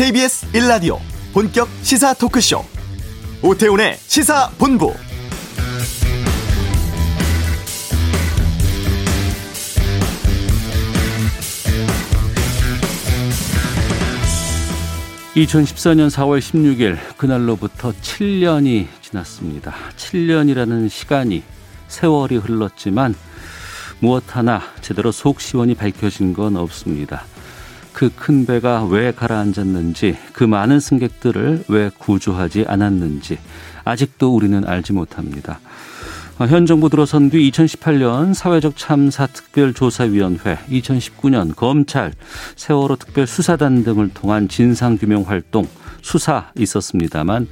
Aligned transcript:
KBS 0.00 0.50
1라디오 0.52 0.98
본격 1.34 1.68
시사 1.82 2.14
토크쇼. 2.14 2.64
오태훈의 3.42 3.98
시사본부. 3.98 4.94
(2014년 15.36 16.08
4월 16.08 16.38
16일) 16.38 16.96
그날로부터 17.18 17.92
(7년이) 17.92 18.86
지났습니다. 19.02 19.74
(7년이라는) 19.98 20.88
시간이 20.88 21.42
세월이 21.88 22.38
흘렀지만 22.38 23.14
무엇 23.98 24.34
하나 24.34 24.62
제대로 24.80 25.12
속 25.12 25.42
시원히 25.42 25.74
밝혀진 25.74 26.32
건 26.32 26.56
없습니다. 26.56 27.26
그 28.00 28.08
큰 28.08 28.46
배가 28.46 28.84
왜 28.84 29.12
가라앉았는지, 29.12 30.16
그 30.32 30.42
많은 30.42 30.80
승객들을 30.80 31.64
왜 31.68 31.90
구조하지 31.98 32.64
않았는지, 32.66 33.36
아직도 33.84 34.34
우리는 34.34 34.66
알지 34.66 34.94
못합니다. 34.94 35.60
현 36.38 36.64
정부 36.64 36.88
들어선 36.88 37.28
뒤 37.28 37.50
2018년 37.50 38.32
사회적 38.32 38.78
참사 38.78 39.26
특별조사위원회, 39.26 40.56
2019년 40.70 41.54
검찰, 41.54 42.14
세월호 42.56 42.96
특별수사단 42.96 43.84
등을 43.84 44.08
통한 44.14 44.48
진상규명 44.48 45.24
활동, 45.26 45.68
수사 46.00 46.50
있었습니다만 46.58 47.48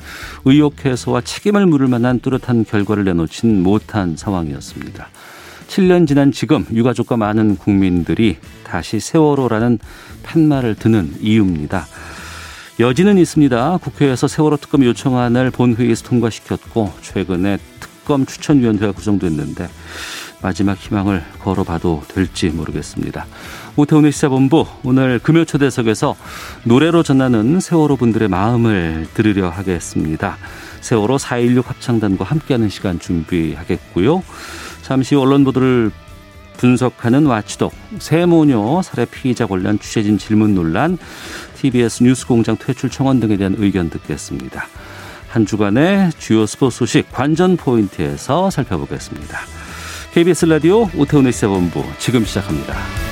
의혹 0.46 0.82
해소와 0.82 1.20
책임을 1.20 1.66
물을 1.66 1.88
만한 1.88 2.20
뚜렷한 2.20 2.64
결과를 2.64 3.04
내놓진 3.04 3.62
못한 3.62 4.16
상황이었습니다. 4.16 5.08
7년 5.68 6.08
지난 6.08 6.32
지금 6.32 6.66
유가족과 6.72 7.16
많은 7.16 7.56
국민들이 7.56 8.38
다시 8.64 8.98
세월호라는 8.98 9.78
팻말을 10.24 10.74
드는 10.74 11.14
이유입니다. 11.20 11.86
여지는 12.80 13.18
있습니다. 13.18 13.78
국회에서 13.82 14.28
세월호 14.28 14.56
특검 14.56 14.84
요청안을 14.84 15.50
본회의에서 15.50 16.04
통과시켰고 16.04 16.92
최근에 17.02 17.58
특검 17.80 18.24
추천위원회가 18.24 18.92
구성됐는데 18.92 19.68
마지막 20.40 20.78
희망을 20.78 21.24
걸어봐도 21.40 22.02
될지 22.08 22.48
모르겠습니다. 22.48 23.26
오태훈의 23.76 24.12
시사본부 24.12 24.66
오늘 24.84 25.18
금요 25.18 25.44
초대석에서 25.44 26.16
노래로 26.64 27.02
전하는 27.02 27.60
세월호 27.60 27.96
분들의 27.96 28.28
마음을 28.28 29.06
들으려 29.14 29.50
하겠습니다. 29.50 30.36
세월호 30.80 31.16
4.16 31.16 31.66
합창단과 31.66 32.24
함께하는 32.24 32.68
시간 32.68 33.00
준비하겠고요. 33.00 34.22
잠시 34.88 35.14
후 35.14 35.20
언론 35.20 35.44
보도를 35.44 35.90
분석하는 36.56 37.26
와치독 37.26 37.74
세모녀 37.98 38.80
살해 38.80 39.04
피의자 39.04 39.46
관련 39.46 39.78
취재진 39.78 40.16
질문 40.16 40.54
논란 40.54 40.96
TBS 41.56 42.04
뉴스공장 42.04 42.56
퇴출 42.56 42.88
청원 42.88 43.20
등에 43.20 43.36
대한 43.36 43.54
의견 43.58 43.90
듣겠습니다. 43.90 44.64
한 45.28 45.44
주간의 45.44 46.12
주요 46.18 46.46
스포츠 46.46 46.78
소식 46.78 47.12
관전 47.12 47.58
포인트에서 47.58 48.48
살펴보겠습니다. 48.48 49.38
KBS 50.14 50.46
라디오 50.46 50.88
오태훈의 50.96 51.34
시사본부 51.34 51.84
지금 51.98 52.24
시작합니다. 52.24 53.07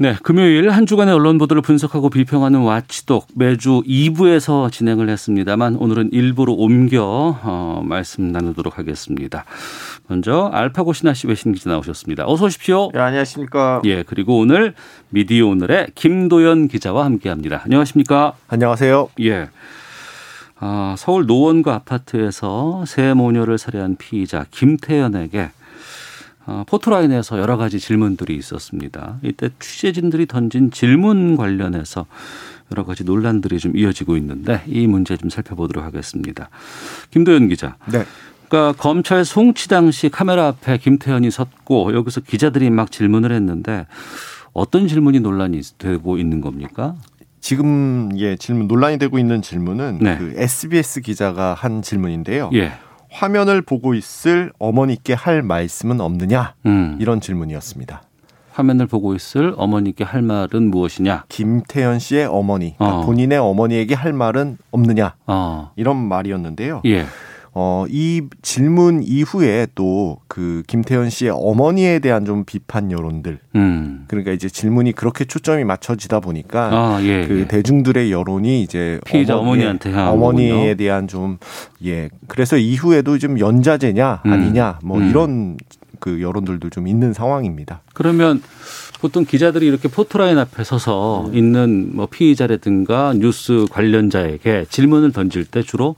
네, 0.00 0.14
금요일 0.22 0.70
한 0.70 0.86
주간의 0.86 1.12
언론 1.12 1.38
보도를 1.38 1.60
분석하고 1.60 2.08
비평하는 2.08 2.60
와치독 2.60 3.26
매주 3.34 3.82
2부에서 3.84 4.70
진행을 4.70 5.08
했습니다만 5.08 5.74
오늘은 5.74 6.10
일부로 6.12 6.54
옮겨 6.54 7.36
어, 7.42 7.82
말씀 7.84 8.30
나누도록 8.30 8.78
하겠습니다. 8.78 9.44
먼저 10.06 10.50
알파고 10.52 10.92
신하 10.92 11.14
씨 11.14 11.26
외신 11.26 11.52
기자 11.52 11.70
나오셨습니다. 11.70 12.28
어서 12.28 12.44
오십시오. 12.44 12.92
예, 12.94 12.98
안녕하십니까. 13.00 13.82
예, 13.86 14.04
그리고 14.04 14.38
오늘 14.38 14.74
미디어 15.08 15.48
오늘의 15.48 15.88
김도연 15.96 16.68
기자와 16.68 17.04
함께합니다. 17.04 17.62
안녕하십니까? 17.64 18.34
안녕하세요. 18.46 19.08
예. 19.22 19.48
아, 20.60 20.94
서울 20.96 21.26
노원구 21.26 21.72
아파트에서 21.72 22.84
새 22.86 23.14
모녀를 23.14 23.58
살해한 23.58 23.96
피의자 23.96 24.46
김태연에게 24.52 25.40
어, 25.40 25.50
포토라인에서 26.66 27.38
여러 27.38 27.56
가지 27.56 27.78
질문들이 27.78 28.36
있었습니다. 28.36 29.18
이때 29.22 29.50
취재진들이 29.58 30.26
던진 30.26 30.70
질문 30.70 31.36
관련해서 31.36 32.06
여러 32.72 32.84
가지 32.84 33.04
논란들이 33.04 33.58
좀 33.58 33.76
이어지고 33.76 34.16
있는데 34.16 34.62
이 34.66 34.86
문제 34.86 35.16
좀 35.16 35.30
살펴보도록 35.30 35.84
하겠습니다. 35.84 36.50
김도현 37.10 37.48
기자. 37.48 37.76
네. 37.90 38.04
그러니까 38.48 38.80
검찰 38.80 39.24
송치 39.24 39.68
당시 39.68 40.08
카메라 40.08 40.46
앞에 40.48 40.78
김태현이 40.78 41.30
섰고 41.30 41.94
여기서 41.94 42.22
기자들이 42.22 42.70
막 42.70 42.90
질문을 42.90 43.32
했는데 43.32 43.86
어떤 44.52 44.88
질문이 44.88 45.20
논란이 45.20 45.60
되고 45.78 46.18
있는 46.18 46.40
겁니까? 46.40 46.96
지금 47.40 48.10
예 48.16 48.36
질문 48.36 48.66
논란이 48.66 48.98
되고 48.98 49.18
있는 49.18 49.42
질문은 49.42 49.98
네. 50.00 50.18
그 50.18 50.34
SBS 50.36 51.02
기자가 51.02 51.54
한 51.54 51.82
질문인데요. 51.82 52.50
예. 52.54 52.72
화면을 53.10 53.62
보고 53.62 53.94
있을 53.94 54.52
어머니께 54.58 55.14
할 55.14 55.42
말씀은 55.42 56.00
없느냐 56.00 56.54
음. 56.66 56.96
이런 57.00 57.20
질문이었습니다. 57.20 58.02
화면을 58.52 58.86
보고 58.86 59.14
있을 59.14 59.54
어머니께 59.56 60.02
할 60.02 60.20
말은 60.20 60.70
무엇이냐? 60.70 61.26
김태현 61.28 62.00
씨의 62.00 62.26
어머니, 62.26 62.74
그러니까 62.76 62.98
어. 62.98 63.06
본인의 63.06 63.38
어머니에게 63.38 63.94
할 63.94 64.12
말은 64.12 64.58
없느냐 64.72 65.14
어. 65.28 65.70
이런 65.76 65.96
말이었는데요. 65.96 66.82
예. 66.86 67.06
어, 67.60 67.86
이 67.88 68.22
질문 68.42 69.02
이후에 69.02 69.66
또 69.74 70.18
그 70.28 70.62
김태현 70.68 71.10
씨의 71.10 71.32
어머니에 71.34 71.98
대한 71.98 72.24
좀 72.24 72.44
비판 72.44 72.92
여론들 72.92 73.40
음. 73.56 74.04
그러니까 74.06 74.30
이제 74.30 74.48
질문이 74.48 74.92
그렇게 74.92 75.24
초점이 75.24 75.64
맞춰지다 75.64 76.20
보니까 76.20 76.68
아, 76.72 77.02
예. 77.02 77.26
그 77.26 77.40
예. 77.40 77.48
대중들의 77.48 78.12
여론이 78.12 78.62
이제 78.62 79.00
피해자 79.04 79.36
어머니- 79.36 79.64
향한 79.64 80.08
어머니에 80.08 80.52
거군요. 80.52 80.76
대한 80.76 81.08
좀 81.08 81.38
예 81.84 82.08
그래서 82.28 82.56
이후에도 82.56 83.18
좀 83.18 83.40
연좌제냐 83.40 84.22
음. 84.26 84.32
아니냐 84.32 84.78
뭐 84.84 84.98
음. 84.98 85.08
이런 85.10 85.56
그 85.98 86.22
여론들도 86.22 86.70
좀 86.70 86.86
있는 86.86 87.12
상황입니다. 87.12 87.80
그러면 87.94 88.40
보통 89.00 89.24
기자들이 89.24 89.66
이렇게 89.66 89.88
포토라인 89.88 90.38
앞에 90.38 90.62
서서 90.62 91.28
네. 91.32 91.38
있는 91.38 91.90
뭐 91.96 92.06
피의자라든가 92.06 93.14
뉴스 93.16 93.64
관련자에게 93.70 94.66
질문을 94.68 95.10
던질 95.12 95.46
때 95.46 95.62
주로 95.62 95.96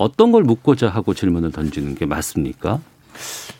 어떤 0.00 0.32
걸 0.32 0.44
묻고자 0.44 0.88
하고 0.88 1.12
질문을 1.12 1.52
던지는 1.52 1.94
게 1.94 2.06
맞습니까? 2.06 2.80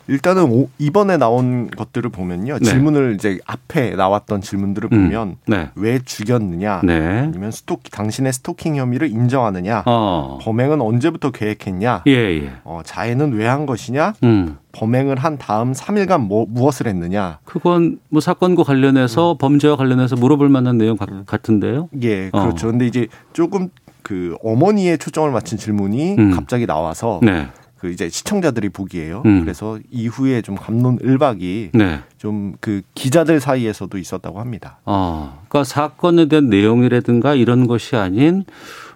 일단은 0.07 0.45
오- 0.51 0.69
이번에 0.79 1.17
나온 1.17 1.69
것들을 1.69 2.09
보면요 2.09 2.57
네. 2.57 2.65
질문을 2.65 3.13
이제 3.13 3.37
앞에 3.45 3.91
나왔던 3.95 4.41
질문들을 4.41 4.89
음. 4.91 5.03
보면 5.03 5.35
네. 5.45 5.69
왜 5.75 5.99
죽였느냐 6.03 6.81
네. 6.83 7.19
아니면 7.19 7.51
스토 7.51 7.77
당신의 7.91 8.33
스토킹 8.33 8.75
혐의를 8.77 9.09
인정하느냐 9.09 9.83
어. 9.85 10.39
범행은 10.41 10.81
언제부터 10.81 11.29
계획했냐 11.29 12.03
예, 12.07 12.11
예. 12.11 12.51
어, 12.63 12.81
자해는 12.83 13.33
왜 13.33 13.45
한 13.45 13.67
것이냐 13.67 14.13
음. 14.23 14.57
범행을 14.71 15.17
한 15.17 15.37
다음 15.37 15.73
3일간 15.73 16.21
뭐, 16.25 16.47
무엇을 16.49 16.87
했느냐 16.87 17.37
그건 17.45 17.99
뭐 18.09 18.19
사건과 18.19 18.63
관련해서 18.63 19.35
범죄와 19.39 19.75
관련해서 19.75 20.15
물어볼 20.15 20.49
만한 20.49 20.77
내용 20.79 20.97
같- 20.97 21.25
같은데요. 21.27 21.89
예, 22.01 22.29
어. 22.33 22.41
그렇죠. 22.41 22.67
근데 22.67 22.87
이제 22.87 23.07
조금 23.33 23.69
그 24.01 24.35
어머니의 24.43 24.97
초점을 24.97 25.29
맞춘 25.31 25.57
질문이 25.57 26.15
음. 26.17 26.31
갑자기 26.31 26.65
나와서 26.65 27.19
네. 27.23 27.47
그 27.81 27.89
이제 27.89 28.09
시청자들이 28.09 28.69
보기에요. 28.69 29.23
음. 29.25 29.41
그래서 29.41 29.79
이후에 29.89 30.43
좀 30.43 30.55
감론 30.55 30.99
을박이 31.03 31.71
네. 31.73 31.99
좀그 32.17 32.83
기자들 32.93 33.39
사이에서도 33.39 33.97
있었다고 33.97 34.39
합니다. 34.39 34.77
어. 34.85 35.43
그러니까 35.49 35.63
사건에 35.63 36.27
대한 36.27 36.49
내용이라든가 36.49 37.33
이런 37.33 37.65
것이 37.65 37.95
아닌 37.95 38.45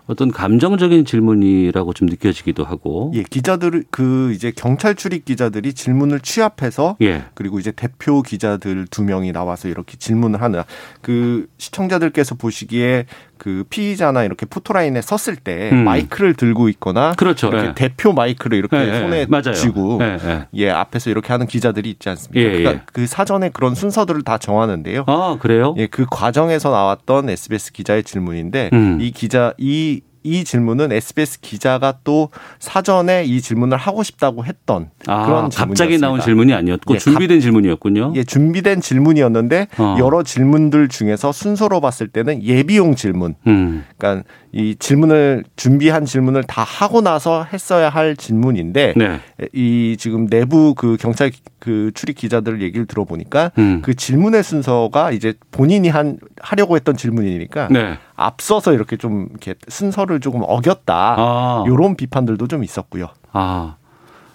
어떤 0.08 0.32
감정적인 0.32 1.06
질문이라고 1.06 1.94
좀 1.94 2.08
느껴지기도 2.08 2.64
하고. 2.64 3.12
예, 3.16 3.24
기자들 3.24 3.84
그 3.90 4.32
이제 4.34 4.52
경찰 4.56 4.96
출입 4.96 5.26
기자들이 5.26 5.74
질문을 5.74 6.20
취합해서 6.20 6.96
예. 7.02 7.24
그리고 7.34 7.60
이제 7.60 7.72
대표 7.72 8.22
기자들 8.22 8.88
두 8.90 9.04
명이 9.04 9.32
나와서 9.32 9.68
이렇게 9.68 9.98
질문을 9.98 10.42
하는 10.42 10.62
그 11.02 11.48
시청자들께서 11.58 12.36
보시기에 12.36 13.06
그 13.38 13.66
피의자나 13.70 14.24
이렇게 14.24 14.46
포토라인에 14.46 15.02
섰을 15.02 15.36
때 15.36 15.70
음. 15.72 15.84
마이크를 15.84 16.36
들고 16.36 16.70
있거나 16.70 17.14
그렇죠. 17.14 17.48
이렇게 17.48 17.68
예. 17.68 17.74
대표 17.76 18.14
마이크를 18.14 18.58
이렇게 18.58 18.78
예, 18.78 18.88
예. 18.88 19.00
손에 19.00 19.26
맞아요. 19.28 19.54
쥐고 19.54 20.00
예, 20.02 20.18
예. 20.24 20.48
예, 20.54 20.70
앞에서 20.70 21.10
이렇게 21.10 21.34
하는 21.34 21.48
기자들이 21.48 21.90
있지 21.90 22.10
않습니까? 22.10 22.40
예, 22.40 22.58
그러니까 22.58 22.72
예. 22.74 22.82
그 22.94 23.08
사전에 23.08 23.50
그런 23.50 23.76
순서들을 23.76 24.22
다 24.24 24.38
정하는데요. 24.38 25.04
아, 25.08 25.38
그래요? 25.40 25.76
예, 25.78 25.88
그 25.88 26.06
과정에서 26.10 26.70
나왔던 26.70 27.30
SBS 27.30 27.74
기자의 27.74 28.04
질문인데 28.04 28.70
음. 28.74 29.00
이 29.02 29.12
기자 29.12 29.54
이 29.58 29.95
이 30.26 30.44
질문은 30.44 30.92
SBS 30.92 31.40
기자가 31.40 32.00
또 32.04 32.30
사전에 32.60 33.26
이 33.26 33.42
질문을 33.42 33.78
하고 33.78 34.02
싶다고 34.02 34.44
했던 34.44 34.90
아, 35.06 35.26
그런 35.26 35.44
갑자기 35.50 35.98
질문이었습니다. 35.98 36.08
나온 36.08 36.20
질문이 36.20 36.54
아니었고 36.54 36.96
예, 36.96 36.98
준비된 36.98 37.40
질문이었군요. 37.40 38.14
예, 38.16 38.24
준비된 38.24 38.82
질문이었는데 38.82 39.68
어. 39.78 39.96
여러 40.00 40.24
질문들 40.24 40.88
중에서 40.88 41.32
순서로 41.32 41.80
봤을 41.80 42.08
때는 42.08 42.44
예비용 42.44 42.96
질문. 42.96 43.36
음. 43.46 43.86
그러니까 43.98 44.28
이 44.52 44.76
질문을 44.80 45.44
준비한 45.58 46.06
질문을 46.06 46.44
다 46.44 46.64
하고 46.64 47.02
나서 47.02 47.44
했어야 47.44 47.90
할 47.90 48.16
질문인데 48.16 48.94
네. 48.96 49.20
이 49.54 49.98
지금 50.00 50.28
내부 50.28 50.74
그 50.74 50.98
경찰 50.98 51.30
그 51.60 51.92
출입 51.94 52.16
기자들 52.16 52.62
얘기를 52.62 52.86
들어보니까 52.86 53.52
음. 53.58 53.82
그 53.84 53.96
질문의 53.96 54.44
순서가 54.44 55.12
이제 55.12 55.34
본인이 55.52 55.90
한 55.90 56.18
하려고 56.40 56.78
했던 56.78 56.96
질문이니까 56.96 57.68
네. 57.70 57.98
앞서서 58.16 58.74
이렇게 58.74 58.98
좀 58.98 59.28
이렇게 59.30 59.56
순서를 59.68 60.20
조금 60.20 60.42
어겼다. 60.44 61.16
아. 61.18 61.64
요런 61.68 61.96
비판들도 61.96 62.48
좀 62.48 62.64
있었고요. 62.64 63.10
아. 63.32 63.76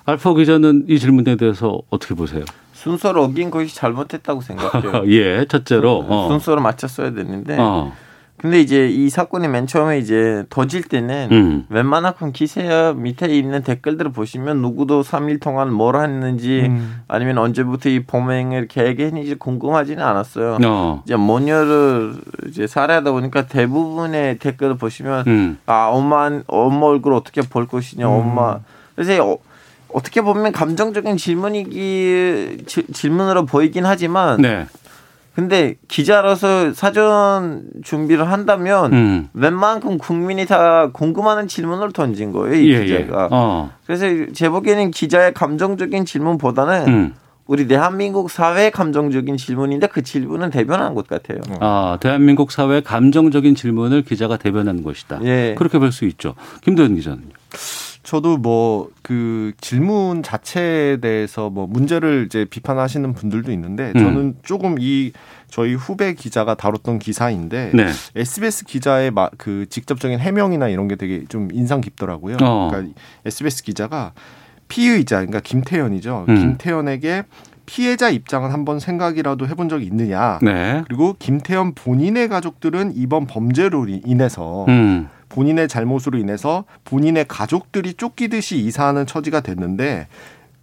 알파 0.04 0.34
기자는 0.34 0.86
이 0.88 0.98
질문에 0.98 1.36
대해서 1.36 1.80
어떻게 1.90 2.14
보세요? 2.14 2.44
순서를 2.72 3.20
어긴 3.20 3.50
것이 3.50 3.74
잘못했다고 3.74 4.40
생각해요. 4.40 5.02
예, 5.12 5.44
첫째로. 5.46 6.06
어. 6.08 6.28
순서를 6.28 6.62
맞췄어야 6.62 7.12
되는데 7.12 7.56
어. 7.58 7.92
근데 8.40 8.58
이제 8.60 8.88
이 8.88 9.10
사건이 9.10 9.48
맨 9.48 9.66
처음에 9.66 9.98
이제 9.98 10.44
터질 10.48 10.82
때는 10.82 11.28
음. 11.30 11.66
웬만큼 11.68 12.32
기세 12.32 12.92
밑에 12.96 13.26
있는 13.26 13.62
댓글들을 13.62 14.12
보시면 14.12 14.62
누구도 14.62 15.02
3일 15.02 15.40
동안 15.42 15.70
뭘 15.70 15.96
했는지 15.96 16.62
음. 16.62 17.02
아니면 17.06 17.36
언제부터 17.36 17.90
이 17.90 18.04
범행을 18.04 18.68
계획했는지 18.68 19.34
궁금하지는 19.34 20.02
않았어요. 20.02 20.56
어. 20.64 21.02
이제 21.04 21.16
모녀를 21.16 22.14
이제 22.48 22.66
살해하다 22.66 23.12
보니까 23.12 23.46
대부분의 23.46 24.38
댓글을 24.38 24.78
보시면 24.78 25.24
음. 25.26 25.58
아 25.66 25.88
엄마 25.92 26.30
엄마 26.46 26.86
얼굴 26.86 27.12
어떻게 27.12 27.42
볼 27.42 27.66
것이냐 27.66 28.08
엄마 28.08 28.60
그래서 28.94 29.22
어, 29.32 29.38
어떻게 29.92 30.22
보면 30.22 30.52
감정적인 30.52 31.16
질문이기 31.18 32.64
지- 32.66 32.86
질문으로 32.92 33.44
보이긴 33.44 33.84
하지만 33.86 34.40
네. 34.40 34.66
근데 35.40 35.76
기자로서 35.88 36.74
사전 36.74 37.62
준비를 37.82 38.30
한다면 38.30 38.92
음. 38.92 39.28
웬만큼 39.32 39.96
국민이 39.96 40.44
다 40.44 40.90
궁금하는 40.92 41.48
질문을 41.48 41.92
던진 41.92 42.30
거예요 42.30 42.56
이 42.56 42.70
예, 42.70 42.80
예. 42.80 42.84
기자가 42.84 43.28
어. 43.30 43.70
그래서 43.86 44.04
제 44.34 44.50
보기에는 44.50 44.90
기자의 44.90 45.32
감정적인 45.32 46.04
질문보다는 46.04 46.88
음. 46.88 47.14
우리 47.46 47.66
대한민국 47.66 48.30
사회의 48.30 48.70
감정적인 48.70 49.38
질문인데 49.38 49.86
그 49.86 50.02
질문은 50.02 50.50
대변한 50.50 50.94
것 50.94 51.08
같아요. 51.08 51.40
아, 51.58 51.96
대한민국 52.00 52.52
사회 52.52 52.82
감정적인 52.82 53.54
질문을 53.54 54.02
기자가 54.02 54.36
대변한 54.36 54.84
것이다. 54.84 55.20
예. 55.24 55.54
그렇게 55.56 55.78
볼 55.78 55.90
수 55.90 56.04
있죠. 56.04 56.34
김도현 56.60 56.94
기자는. 56.96 57.22
저도 58.02 58.36
뭐 58.36 58.90
그 59.10 59.50
질문 59.60 60.22
자체에 60.22 60.98
대해서 60.98 61.50
뭐 61.50 61.66
문제를 61.66 62.26
이제 62.26 62.44
비판하시는 62.44 63.12
분들도 63.12 63.50
있는데 63.50 63.92
음. 63.96 63.98
저는 63.98 64.34
조금 64.44 64.76
이 64.78 65.10
저희 65.48 65.74
후배 65.74 66.14
기자가 66.14 66.54
다뤘던 66.54 67.00
기사인데 67.00 67.72
네. 67.74 67.88
SBS 68.14 68.66
기자의 68.66 69.10
마- 69.10 69.28
그 69.36 69.66
직접적인 69.68 70.20
해명이나 70.20 70.68
이런 70.68 70.86
게 70.86 70.94
되게 70.94 71.24
좀 71.28 71.48
인상 71.52 71.80
깊더라고요. 71.80 72.36
어. 72.40 72.68
그러니까 72.70 72.94
SBS 73.26 73.64
기자가 73.64 74.12
피의자 74.68 75.16
그러니까 75.16 75.40
김태현이죠. 75.40 76.26
음. 76.28 76.34
김태현에게 76.36 77.24
피해자 77.66 78.10
입장은 78.10 78.52
한번 78.52 78.78
생각이라도 78.78 79.48
해본 79.48 79.68
적이 79.68 79.86
있느냐. 79.86 80.38
네. 80.40 80.82
그리고 80.86 81.16
김태현 81.18 81.74
본인의 81.74 82.28
가족들은 82.28 82.92
이번 82.94 83.26
범죄로 83.26 83.86
인해서 83.88 84.66
음. 84.68 85.08
본인의 85.30 85.68
잘못으로 85.68 86.18
인해서 86.18 86.64
본인의 86.84 87.24
가족들이 87.26 87.94
쫓기듯이 87.94 88.58
이사하는 88.58 89.06
처지가 89.06 89.40
됐는데 89.40 90.08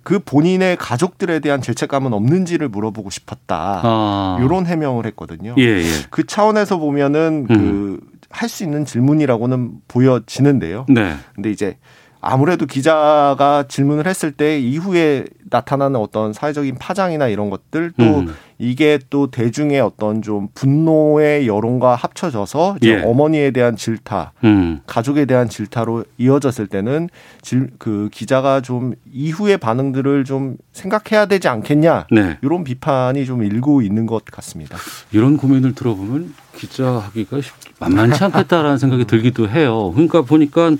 그 0.04 0.19
본인의 0.19 0.78
가족들에 0.78 1.40
대한 1.40 1.62
죄책감은 1.62 2.14
없는지를 2.14 2.69
물어보고 2.69 3.10
싶었다. 3.10 3.81
아. 3.84 4.38
이런 4.42 4.66
해명을 4.66 5.06
했거든요. 5.08 5.56
예, 5.58 5.64
예. 5.64 5.84
그 6.10 6.25
차원에서 6.25 6.78
보면은 6.78 7.48
음. 7.50 8.00
그할 8.30 8.48
수 8.48 8.64
있는 8.64 8.86
질문이라고는 8.86 9.81
보여지는데요. 9.88 10.86
네. 10.88 11.16
근데 11.36 11.50
이제 11.52 11.78
아무래도 12.22 12.66
기자가 12.66 13.66
질문을 13.68 14.08
했을 14.08 14.31
때 14.31 14.60
이후에 14.60 15.25
나타나는 15.50 16.00
어떤 16.00 16.34
사회적인 16.34 16.75
파장이나 16.78 17.28
이런 17.28 17.50
것들 17.50 17.92
또 17.98 18.04
음. 18.04 18.34
이게 18.58 19.00
또 19.10 19.30
대중의 19.31 19.80
어떤 19.80 20.22
좀 20.22 20.50
분노의 20.56 21.48
여론과 21.48 21.96
합쳐져서 21.96 22.78
예. 22.84 23.02
어머니에 23.04 23.52
대한 23.52 23.75
질타, 23.78 24.34
음. 24.44 24.81
가족에 24.88 25.25
대한 25.25 25.48
질타로 25.48 26.04
이어졌을 26.18 26.68
때는 26.68 27.10
질, 27.42 27.69
그 27.78 28.10
기자가 28.12 28.62
좀 28.62 28.94
이후의 29.13 29.58
반응들을 29.60 30.25
좀 30.25 30.58
생각해야 30.74 31.28
되지 31.28 31.48
않겠냐 31.48 32.08
네. 32.12 32.38
이런 32.42 32.63
비판이 32.63 33.25
좀 33.25 33.44
일고 33.44 33.81
있는 33.84 34.06
것 34.08 34.25
같습니다. 34.25 34.78
이런 35.12 35.38
고민을 35.38 35.75
들어보면 35.75 36.34
기자하기가 36.56 37.42
쉽- 37.42 37.54
만만치 37.80 38.24
않겠다라는 38.24 38.80
생각이 38.80 39.06
들기도 39.06 39.48
해요. 39.48 39.92
그러니까 39.94 40.24
보니까 40.24 40.72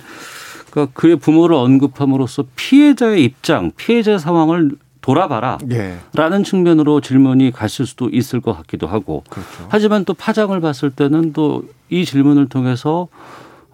그러니까 0.78 0.92
그의 0.94 1.16
부모를 1.16 1.56
언급함으로써 1.56 2.46
피해자의 2.56 3.24
입장, 3.24 3.72
피해자 3.76 4.18
상황을 4.18 4.72
돌아봐라. 5.02 5.58
예, 5.72 5.98
라는 6.14 6.44
측면으로 6.44 7.02
질문이 7.02 7.52
갔을 7.52 7.86
수도 7.86 8.10
있을 8.10 8.42
것 8.42 8.56
같기도 8.58 8.88
하고. 8.88 9.24
그렇죠. 9.30 9.68
하지만 9.70 10.04
또 10.06 10.14
파장을 10.14 10.60
봤을 10.60 10.92
때는 10.92 11.34
또 11.34 11.64
이 11.90 12.06
질문을 12.06 12.50
통해서 12.50 13.08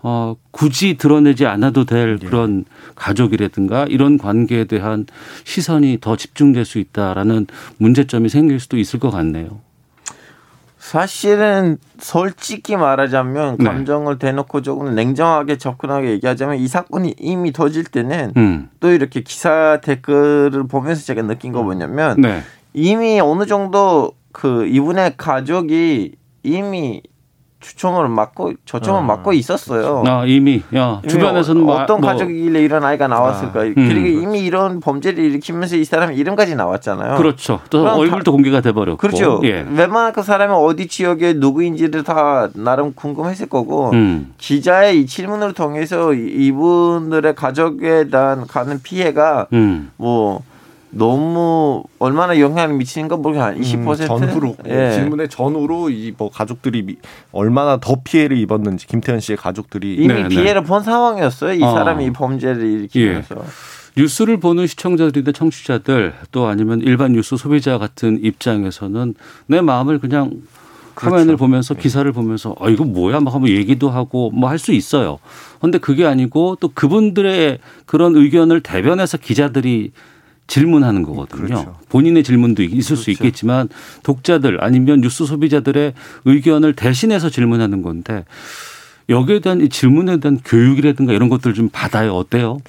어, 0.06 0.36
굳이 0.52 0.98
드러내지 0.98 1.46
않아도 1.46 1.86
될 1.86 2.20
예. 2.22 2.26
그런 2.26 2.66
가족이라든가 2.96 3.86
이런 3.86 4.18
관계에 4.18 4.66
대한 4.66 5.06
시선이 5.46 6.00
더 6.02 6.18
집중될 6.18 6.66
수 6.66 6.78
있다라는 6.78 7.48
문제점이 7.78 8.28
생길 8.28 8.60
수도 8.60 8.78
있을 8.78 9.00
것 9.00 9.12
같네요. 9.12 9.62
사실은 10.94 11.80
솔직히 11.98 12.76
말하자면 12.76 13.58
네. 13.58 13.66
감정을 13.66 14.20
대놓고 14.20 14.62
조금 14.62 14.94
냉정하게 14.94 15.58
접근하게 15.58 16.12
얘기하자면 16.12 16.58
이 16.58 16.68
사건이 16.68 17.16
이미 17.18 17.52
터질 17.52 17.84
때는 17.84 18.34
음. 18.38 18.70
또 18.80 18.92
이렇게 18.92 19.22
기사 19.22 19.82
댓글을 19.84 20.68
보면서 20.68 21.04
제가 21.04 21.24
느낀 21.24 21.52
거 21.52 21.64
뭐냐면 21.64 22.22
네. 22.22 22.42
이미 22.74 23.20
어느 23.20 23.48
정도 23.48 24.12
그 24.32 24.68
이분의 24.68 25.16
가족이 25.18 26.14
이미 26.44 27.02
추첨을 27.64 28.10
맞고 28.10 28.54
초점을 28.66 29.00
아. 29.00 29.04
맞고 29.04 29.34
있었어요. 29.34 30.04
아, 30.06 30.24
이미 30.26 30.62
야, 30.76 31.00
이미 31.04 31.10
주변에서는 31.12 31.62
어, 31.62 31.66
뭐 31.66 31.76
어떤 31.82 32.02
뭐 32.02 32.10
가족이길래 32.10 32.62
이런 32.62 32.84
아이가 32.84 33.08
나왔을까? 33.08 33.62
아, 33.62 33.64
음. 33.64 33.74
그리고 33.76 34.08
이미 34.22 34.42
이런 34.42 34.80
범죄를 34.82 35.24
일으키면서 35.24 35.78
이 35.78 35.86
사람 35.86 36.14
이름까지 36.14 36.56
나왔잖아요. 36.56 37.16
그렇죠. 37.18 37.62
또 37.70 37.88
얼굴도 37.88 38.32
공개가 38.32 38.62
돼 38.62 38.72
버렸고. 38.74 38.98
그렇죠. 38.98 39.40
예. 39.46 39.66
웬만한 39.76 40.14
그 40.14 40.22
사람이 40.22 40.54
어디 40.54 40.88
지역에 40.88 41.34
누구인지를 41.34 42.04
다 42.04 42.50
나름 42.54 42.94
궁금했을 42.94 43.48
거고 43.48 43.92
음. 43.94 44.34
기자의 44.38 45.00
이 45.02 45.06
질문을 45.08 45.54
통해서 45.54 46.14
이- 46.14 46.48
이분들의 46.48 47.34
가족에 47.36 48.10
대한 48.10 48.46
가는 48.46 48.82
피해가 48.84 49.48
음. 49.54 49.92
뭐 49.98 50.42
너무 50.94 51.84
얼마나 52.00 52.40
영향을 52.40 52.76
미치는 52.78 53.08
건 53.08 53.22
모르겠어요. 53.22 53.46
한 53.48 53.60
20%? 53.62 54.02
음, 54.02 54.06
전후로 54.08 54.56
예. 54.68 54.92
질문의 54.94 55.28
전후로 55.30 55.90
이 55.90 56.14
뭐 56.18 56.30
가족들이 56.30 56.84
미- 56.84 56.98
얼마나 57.32 57.78
더 57.78 57.96
피해를 58.04 58.38
입었는지 58.38 58.86
김태현 58.88 59.20
씨의 59.20 59.38
가족들이 59.38 59.96
이미 59.96 60.08
네, 60.08 60.24
네. 60.24 60.28
피해를 60.30 60.64
본 60.64 60.84
상황이었어요. 60.84 61.54
이 61.54 61.64
어. 61.64 61.72
사람이 61.74 62.06
이 62.06 62.12
범죄를 62.12 62.62
일으키면서. 62.64 63.36
뉴스를 63.98 64.38
보는 64.38 64.66
시청자들이나 64.68 65.32
청취자들 65.32 66.14
또 66.32 66.48
아니면 66.48 66.82
일반 66.82 67.14
뉴스 67.14 67.38
소비자 67.38 67.78
같은 67.78 68.20
입장에서는 68.24 69.14
내 69.48 69.62
마음을 69.62 70.00
그냥 70.00 70.32
그렇죠. 70.96 71.16
화면을 71.16 71.38
보면서 71.38 71.74
기사를 71.74 72.12
보면서 72.12 72.56
아 72.60 72.70
이거 72.70 72.84
뭐야 72.86 73.20
막 73.20 73.34
하면 73.34 73.50
얘기도 73.50 73.90
하고 73.90 74.30
뭐 74.32 74.50
할 74.50 74.58
수 74.60 74.72
있어요. 74.74 75.18
근데 75.62 75.78
그게 75.80 76.06
아니고 76.06 76.58
또 76.60 76.70
그분들의 76.74 77.60
그런 77.86 78.16
의견을 78.16 78.62
대변해서 78.62 79.18
기자들이 79.18 79.92
질문하는 80.48 81.04
거거든요. 81.04 81.46
그렇죠. 81.46 81.78
본인의 81.90 82.24
질문도 82.24 82.64
있을 82.64 82.98
수 82.98 83.06
그렇죠. 83.06 83.12
있겠지만 83.12 83.70
독자들 84.04 84.64
아니면 84.64 85.02
뉴스 85.02 85.26
소비자들의 85.26 85.94
의견을 86.26 86.74
대신해서 86.74 87.30
질문하는 87.30 87.82
건데 87.82 88.26
여기에 89.10 89.40
대한 89.40 89.62
이 89.62 89.70
질문에 89.70 90.18
대한 90.18 90.40
교육이라든가 90.44 91.14
이런 91.14 91.30
것들 91.30 91.54
좀 91.54 91.70
받아요. 91.72 92.14
어때요? 92.14 92.60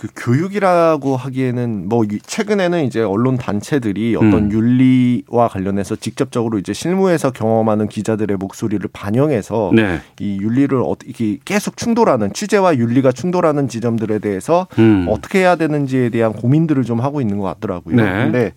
그 0.00 0.08
교육이라고 0.16 1.14
하기에는 1.14 1.86
뭐 1.90 2.04
이- 2.04 2.20
최근에는 2.24 2.84
이제 2.86 3.02
언론 3.02 3.36
단체들이 3.36 4.16
어떤 4.16 4.32
음. 4.44 4.50
윤리와 4.50 5.48
관련해서 5.48 5.94
직접적으로 5.96 6.58
이제 6.58 6.72
실무에서 6.72 7.32
경험하는 7.32 7.86
기자들의 7.86 8.38
목소리를 8.38 8.88
반영해서 8.94 9.72
네. 9.74 10.00
이 10.18 10.38
윤리를 10.40 10.80
어떻게 10.86 11.36
계속 11.44 11.76
충돌하는 11.76 12.32
취재와 12.32 12.76
윤리가 12.78 13.12
충돌하는 13.12 13.68
지점들에 13.68 14.20
대해서 14.20 14.68
음. 14.78 15.04
어떻게 15.10 15.40
해야 15.40 15.56
되는지에 15.56 16.08
대한 16.08 16.32
고민들을 16.32 16.84
좀 16.84 17.00
하고 17.02 17.20
있는 17.20 17.36
것 17.36 17.44
같더라고요. 17.44 17.94
네. 17.94 18.02
근데 18.04 18.52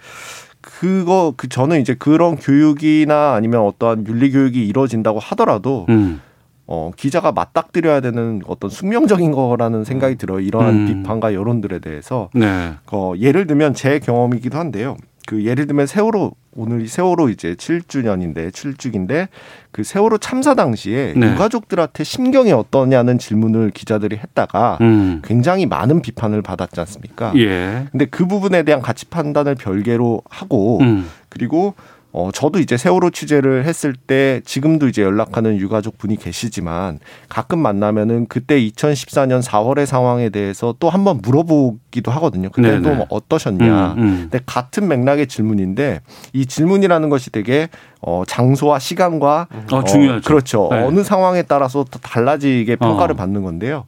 그거 0.62 1.34
그 1.36 1.50
저는 1.50 1.82
이제 1.82 1.94
그런 1.94 2.38
교육이나 2.38 3.34
아니면 3.34 3.64
어떠한 3.64 4.08
윤리 4.08 4.32
교육이 4.32 4.66
이루어진다고 4.66 5.20
하더라도 5.20 5.88
음. 5.90 6.22
어, 6.66 6.92
기자가 6.96 7.32
맞닥뜨려야 7.32 8.00
되는 8.00 8.42
어떤 8.48 8.70
숙명적인 8.70 9.32
거라는 9.32 9.84
생각이 9.84 10.16
들어요. 10.16 10.40
이러한 10.40 10.74
음. 10.74 10.86
비판과 10.88 11.34
여론들에 11.34 11.80
대해서. 11.80 12.30
네. 12.34 12.74
어, 12.92 13.14
예를 13.18 13.48
들면 13.48 13.74
제 13.74 14.00
경험이기도 14.00 14.58
한데요. 14.58 14.98
그 15.26 15.46
예를 15.46 15.68
들면 15.68 15.88
세월호 15.88 16.34
오늘 16.56 16.88
세월호 16.88 17.30
이제 17.30 17.56
7주년인데 17.56 18.52
7주기인데 18.52 19.28
그 19.72 19.84
세월호 19.84 20.18
참사 20.20 20.54
당시에 20.54 21.14
네. 21.16 21.32
유가족들한테 21.32 22.04
심경이 22.04 22.52
어떠냐는 22.52 23.18
질문을 23.18 23.72
기자들이 23.72 24.18
했다가 24.18 24.78
음. 24.82 25.22
굉장히 25.24 25.66
많은 25.66 26.02
비판을 26.02 26.42
받았지 26.42 26.80
않습니까? 26.82 27.34
예. 27.38 27.88
근데 27.92 28.06
그 28.06 28.28
부분에 28.28 28.64
대한 28.64 28.82
가치 28.82 29.06
판단을 29.06 29.56
별개로 29.56 30.22
하고 30.30 30.80
음. 30.82 31.10
그리고 31.30 31.74
어 32.16 32.30
저도 32.32 32.60
이제 32.60 32.78
세월호 32.78 33.10
취재를 33.10 33.66
했을 33.66 33.94
때 33.96 34.40
지금도 34.46 34.88
이제 34.88 35.02
연락하는 35.02 35.58
유가족 35.58 35.98
분이 35.98 36.18
계시지만 36.18 37.00
가끔 37.28 37.58
만나면은 37.58 38.28
그때 38.28 38.62
2014년 38.62 39.42
4월의 39.42 39.88
상황에 39.88 40.30
대해서 40.30 40.76
또 40.80 40.92
한번 40.92 41.22
물어보기도 41.24 42.12
하거든요. 42.12 42.50
그때 42.52 42.80
네네. 42.80 42.82
또 42.82 43.06
어떠셨냐. 43.10 43.94
음, 43.94 44.00
음. 44.00 44.18
근데 44.30 44.40
같은 44.46 44.88
맥락의 44.88 45.26
질문인데 45.26 46.02
이 46.34 46.46
질문이라는 46.46 47.10
것이 47.10 47.32
되게 47.32 47.68
어 48.06 48.24
장소와 48.28 48.80
시간과 48.80 49.48
어, 49.72 49.84
중요하죠. 49.84 50.28
그렇죠. 50.28 50.68
네. 50.72 50.84
어느 50.84 51.04
상황에 51.04 51.44
따라서 51.44 51.86
또 51.90 52.00
달라지게 52.00 52.76
평가를 52.76 53.14
어. 53.14 53.16
받는 53.16 53.44
건데요. 53.44 53.86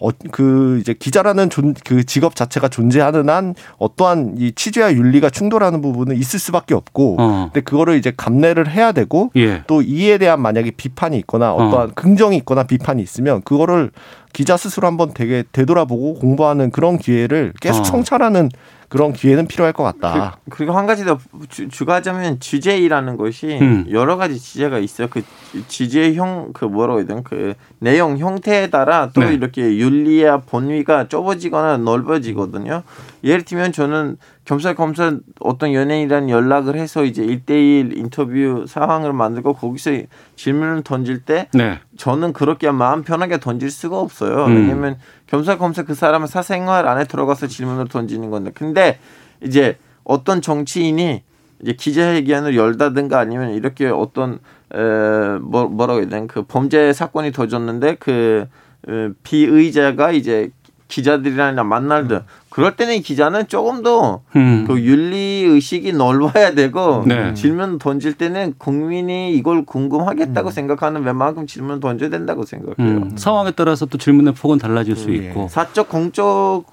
어, 0.00 0.08
그 0.32 0.78
이제 0.80 0.94
기자라는 0.94 1.48
존, 1.48 1.74
그 1.84 2.04
직업 2.04 2.34
자체가 2.34 2.68
존재하는 2.68 3.28
한 3.28 3.54
어떠한 3.78 4.34
이 4.38 4.52
취재와 4.52 4.94
윤리가 4.94 5.30
충돌하는 5.30 5.80
부분은 5.80 6.16
있을 6.16 6.40
수밖에 6.40 6.74
없고, 6.74 7.16
어. 7.20 7.50
근데 7.52 7.60
그거를 7.60 7.96
이제 7.96 8.12
감내를 8.16 8.68
해야 8.68 8.90
되고 8.90 9.30
예. 9.36 9.62
또 9.68 9.80
이에 9.80 10.18
대한 10.18 10.40
만약에 10.40 10.72
비판이 10.72 11.16
있거나 11.18 11.54
어떠한 11.54 11.92
긍정이 11.94 12.36
있거나 12.38 12.64
비판이 12.64 13.00
있으면 13.00 13.42
그거를 13.42 13.92
기자 14.32 14.56
스스로 14.56 14.88
한번 14.88 15.12
되게 15.14 15.44
되돌아보고 15.52 16.14
공부하는 16.14 16.70
그런 16.70 16.98
기회를 16.98 17.52
계속 17.60 17.82
어. 17.82 17.84
성찰하는 17.84 18.48
그런 18.92 19.14
기회는 19.14 19.46
필요할 19.46 19.72
것 19.72 19.82
같다. 19.84 20.36
그, 20.44 20.50
그리고 20.50 20.72
한 20.76 20.86
가지 20.86 21.06
더 21.06 21.18
주- 21.48 21.68
추가하자면 21.70 22.40
취재이라는 22.40 23.16
것이 23.16 23.58
음. 23.58 23.86
여러 23.90 24.18
가지 24.18 24.38
취재가 24.38 24.78
있어요. 24.80 25.08
그 25.08 25.22
취재 25.66 26.12
형그 26.12 26.66
뭐라고 26.66 27.02
되나 27.06 27.22
그 27.24 27.54
내용 27.78 28.18
형태에 28.18 28.68
따라 28.68 29.08
또 29.14 29.22
네. 29.22 29.32
이렇게 29.32 29.62
윤리와 29.78 30.42
본위가 30.42 31.08
좁아지거나 31.08 31.78
넓어지거든요. 31.78 32.82
예를 33.24 33.44
들면 33.44 33.72
저는 33.72 34.16
겸사겸사 34.44 35.18
어떤 35.40 35.72
연예인이랑 35.72 36.28
연락을 36.28 36.76
해서 36.76 37.04
이제 37.04 37.22
일대일 37.24 37.96
인터뷰 37.96 38.64
상황을 38.66 39.12
만들고 39.12 39.52
거기서 39.54 39.92
질문을 40.36 40.82
던질 40.82 41.24
때 41.24 41.48
네. 41.54 41.78
저는 41.96 42.32
그렇게 42.32 42.70
마음 42.70 43.02
편하게 43.02 43.38
던질 43.38 43.70
수가 43.70 43.98
없어요. 43.98 44.46
음. 44.46 44.56
왜냐면 44.56 44.98
겸사겸사 45.26 45.84
그 45.84 45.94
사람의 45.94 46.28
사생활 46.28 46.88
안에 46.88 47.04
들어가서 47.04 47.46
질문을 47.46 47.88
던지는 47.88 48.30
건데. 48.30 48.50
근데 48.52 48.98
이제 49.40 49.78
어떤 50.04 50.42
정치인이 50.42 51.22
이제 51.62 51.72
기자회견을 51.72 52.56
열다든가 52.56 53.20
아니면 53.20 53.50
이렇게 53.50 53.86
어떤 53.86 54.40
에, 54.74 55.38
뭐, 55.40 55.66
뭐라고 55.66 56.00
해야 56.00 56.08
되나 56.08 56.26
그 56.26 56.42
범죄 56.42 56.92
사건이 56.92 57.30
터졌는데 57.30 57.96
그 58.00 58.46
에, 58.88 59.10
피의자가 59.22 60.10
이제 60.10 60.50
기자들이랑 60.88 61.66
만날 61.68 62.08
때 62.08 62.22
그럴 62.52 62.76
때는 62.76 62.96
이 62.96 63.00
기자는 63.00 63.48
조금 63.48 63.82
더 63.82 64.20
음. 64.36 64.66
그 64.66 64.78
윤리 64.82 65.42
의식이 65.48 65.94
넓어야 65.94 66.52
되고 66.52 67.02
네. 67.06 67.32
질문 67.32 67.78
던질 67.78 68.12
때는 68.12 68.52
국민이 68.58 69.32
이걸 69.32 69.64
궁금하겠다고 69.64 70.50
음. 70.50 70.52
생각하는 70.52 71.02
웬만큼 71.02 71.46
질문 71.46 71.80
던져야 71.80 72.10
된다고 72.10 72.44
생각해요. 72.44 72.96
음. 72.98 73.16
상황에 73.16 73.52
따라서 73.52 73.86
또 73.86 73.96
질문의 73.96 74.34
폭은 74.34 74.58
달라질 74.58 74.96
수 74.96 75.10
예. 75.12 75.28
있고. 75.28 75.48
사적 75.48 75.88
공적 75.88 76.64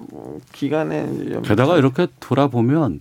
이제 1.24 1.40
게다가 1.46 1.78
이렇게 1.78 2.08
돌아보면 2.20 3.00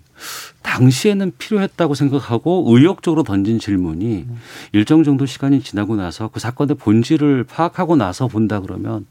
당시에는 0.63 1.33
필요했다고 1.37 1.95
생각하고 1.95 2.65
의욕적으로 2.69 3.25
던진 3.25 3.59
질문이 3.59 4.27
일정 4.71 5.03
정도 5.03 5.27
시간이 5.27 5.63
지나고 5.63 5.97
나서 5.97 6.29
그 6.29 6.39
사건의 6.39 6.77
본질을 6.77 7.43
파악하고 7.43 7.97
나서 7.97 8.29
본다 8.29 8.61
그러면 8.61 9.05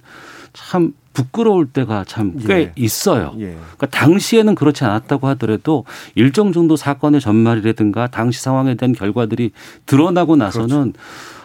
참 0.54 0.94
부끄러울 1.18 1.66
때가 1.66 2.04
참꽤 2.04 2.54
예. 2.54 2.72
있어요. 2.76 3.34
예. 3.40 3.46
그러니까 3.56 3.88
당시에는 3.88 4.54
그렇지 4.54 4.84
않았다고 4.84 5.28
하더라도 5.30 5.84
일정 6.14 6.54
정도 6.54 6.76
사건의 6.76 7.22
전말이라든가 7.22 8.06
당시 8.06 8.40
상황에 8.40 8.76
대한 8.76 8.94
결과들이 8.94 9.52
드러나고 9.88 10.36
나서는 10.36 10.94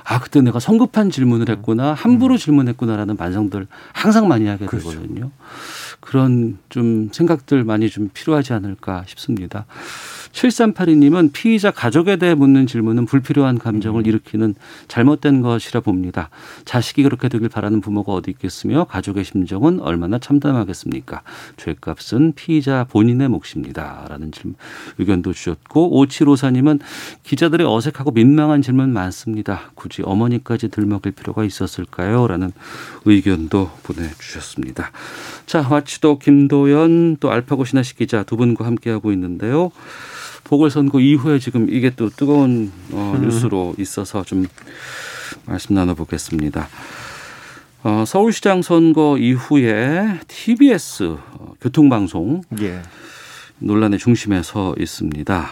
아 0.04 0.20
그때 0.20 0.42
내가 0.42 0.58
성급한 0.58 1.10
질문을 1.10 1.48
했구나 1.48 1.94
함부로 1.94 2.36
질문했구나라는 2.36 3.16
반성들 3.16 3.66
항상 3.94 4.28
많이 4.28 4.46
하게 4.46 4.66
되거든요. 4.66 5.30
그런 6.00 6.58
좀 6.68 7.08
생각들 7.10 7.64
많이 7.64 7.88
좀 7.88 8.10
필요하지 8.12 8.52
않을까 8.52 9.04
싶습니다. 9.06 9.64
7382님은 10.32 11.32
피의자 11.32 11.70
가족에 11.70 12.16
대해 12.16 12.34
묻는 12.34 12.66
질문은 12.66 13.06
불필요한 13.06 13.58
감정을 13.58 14.06
일으키는 14.06 14.54
잘못된 14.88 15.42
것이라 15.42 15.80
봅니다. 15.80 16.30
자식이 16.64 17.02
그렇게 17.02 17.28
되길 17.28 17.48
바라는 17.48 17.80
부모가 17.80 18.12
어디 18.12 18.30
있겠으며 18.30 18.84
가족의 18.84 19.24
심정은 19.24 19.80
얼마나 19.80 20.18
참담하겠습니까? 20.18 21.22
죄값은 21.56 22.32
피의자 22.34 22.84
본인의 22.84 23.28
몫입니다. 23.28 24.06
라는 24.08 24.32
질문, 24.32 24.56
의견도 24.98 25.32
주셨고 25.32 26.04
5754님은 26.06 26.80
기자들의 27.22 27.66
어색하고 27.66 28.10
민망한 28.10 28.62
질문 28.62 28.92
많습니다. 28.92 29.70
굳이 29.74 30.02
어머니까지 30.02 30.68
들먹일 30.68 31.12
필요가 31.12 31.44
있었을까요? 31.44 32.26
라는 32.26 32.52
의견도 33.04 33.70
보내주셨습니다. 33.82 34.90
자, 35.46 35.66
와치도 35.68 36.18
김도연 36.18 37.18
또 37.20 37.30
알파고 37.30 37.64
신하식 37.64 37.98
기자 37.98 38.22
두 38.22 38.36
분과 38.36 38.64
함께하고 38.64 39.12
있는데요. 39.12 39.70
보궐선거 40.44 41.00
이후에 41.00 41.38
지금 41.38 41.68
이게 41.70 41.90
또 41.90 42.08
뜨거운 42.10 42.72
어, 42.92 43.18
뉴스로 43.20 43.74
있어서 43.78 44.24
좀 44.24 44.46
말씀 45.46 45.74
나눠보겠습니다. 45.74 46.68
어, 47.84 48.04
서울시장 48.06 48.62
선거 48.62 49.18
이후에 49.18 50.20
TBS 50.28 51.16
어, 51.34 51.54
교통방송 51.60 52.42
예. 52.60 52.82
논란의 53.58 53.98
중심에 53.98 54.42
서 54.42 54.74
있습니다. 54.78 55.50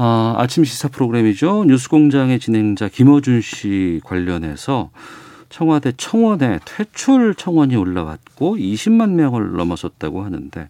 아, 0.00 0.34
아침 0.38 0.64
시사 0.64 0.88
프로그램이죠. 0.88 1.64
뉴스공장의 1.64 2.38
진행자 2.38 2.88
김어준 2.88 3.40
씨 3.40 4.00
관련해서 4.04 4.90
청와대 5.48 5.92
청원에 5.96 6.60
퇴출 6.64 7.34
청원이 7.34 7.74
올라왔고 7.76 8.56
20만 8.56 9.10
명을 9.10 9.56
넘어섰다고 9.56 10.22
하는데 10.22 10.68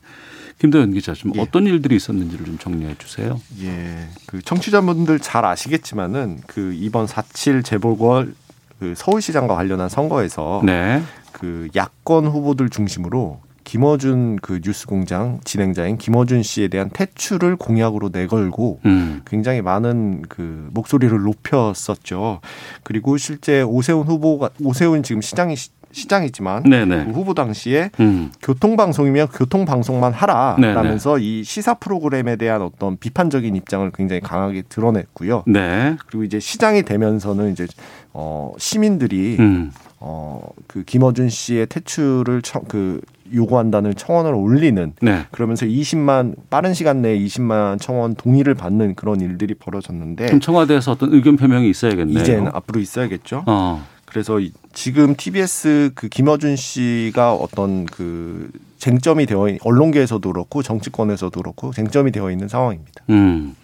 김도현 0.59 0.93
기자 0.93 1.15
좀 1.15 1.33
예. 1.37 1.41
어떤 1.41 1.67
일들이 1.67 1.97
있었는지를 1.97 2.45
좀 2.45 2.59
정리해 2.59 2.95
주세요. 2.99 3.41
예. 3.63 4.09
그 4.27 4.43
청취자분들 4.43 5.21
잘 5.21 5.45
아시겠지만은 5.45 6.41
그 6.47 6.73
이번 6.75 7.07
4.7 7.07 7.65
재보궐 7.65 8.35
그 8.81 8.95
서울시장과 8.97 9.55
관련한 9.55 9.89
선거에서 9.89 10.63
네. 10.65 11.03
그 11.33 11.69
야권 11.75 12.27
후보들 12.27 12.71
중심으로 12.71 13.41
김어준 13.69 14.37
그 14.37 14.61
뉴스공장 14.65 15.41
진행자인 15.45 15.99
김어준 15.99 16.43
씨에 16.43 16.69
대한 16.69 16.89
퇴출을 16.91 17.57
공약으로 17.57 18.09
내걸고 18.11 18.81
음. 18.87 19.21
굉장히 19.27 19.61
많은 19.61 20.23
그 20.23 20.71
목소리를 20.73 21.17
높였었죠. 21.21 22.41
그리고 22.83 23.19
실제 23.19 23.61
오세훈 23.61 24.07
후보가 24.07 24.51
오세훈 24.63 25.03
지금 25.03 25.21
시장이 25.21 25.55
시- 25.93 26.03
시장이지만 26.03 26.63
네네. 26.65 27.05
그 27.05 27.11
후보 27.13 27.35
당시에 27.35 27.91
음. 28.01 28.31
교통방송이면 28.43 29.29
교통방송만 29.29 30.13
네네. 30.13 30.19
하라라면서 30.21 31.19
이 31.19 31.45
시사 31.45 31.75
프로그램에 31.75 32.37
대한 32.37 32.63
어떤 32.63 32.97
비판적인 32.97 33.55
입장을 33.57 33.91
굉장히 33.95 34.21
강하게 34.21 34.63
드러냈고요. 34.69 35.45
네. 35.47 35.97
그리고 36.07 36.25
이제 36.25 36.41
시장이 36.41 36.83
되면서는 36.83 37.53
이제 37.53 37.67
어 38.13 38.53
시민들이 38.59 39.37
음. 39.39 39.71
어그 40.01 40.85
김어준 40.85 41.29
씨의 41.29 41.67
퇴출을 41.67 42.43
청, 42.43 42.63
그 42.69 43.01
요구한다는 43.35 43.95
청원을 43.95 44.33
올리는 44.33 44.93
네. 45.03 45.27
그러면서 45.33 45.67
20만 45.67 46.35
빠른 46.49 46.73
시간 46.73 47.03
내에 47.03 47.19
20만 47.19 47.79
청원 47.81 48.15
동의를 48.15 48.55
받는 48.55 48.95
그런 48.95 49.21
일들이 49.21 49.55
벌어졌는데 49.55 50.27
그럼 50.27 50.41
청와대에서 50.41 50.93
어떤 50.93 51.13
의견 51.13 51.37
표명이 51.37 51.69
있어야겠네요. 51.69 52.19
이제는 52.19 52.51
앞으로 52.55 52.81
있어야겠죠. 52.81 53.43
어. 53.47 53.85
그래서 54.11 54.41
이- 54.41 54.53
지금 54.73 55.15
TBS 55.17 55.91
그 55.95 56.09
김어준 56.09 56.57
씨가 56.57 57.35
어떤 57.35 57.85
그 57.87 58.51
쟁점이 58.79 59.27
되어 59.27 59.49
있, 59.49 59.59
언론계에서도 59.63 60.33
그렇고 60.33 60.63
정치권에서도 60.63 61.41
그렇고 61.41 61.73
쟁점이 61.73 62.11
되어 62.13 62.31
있는 62.31 62.49
상황입니다. 62.49 63.05
음. 63.11 63.55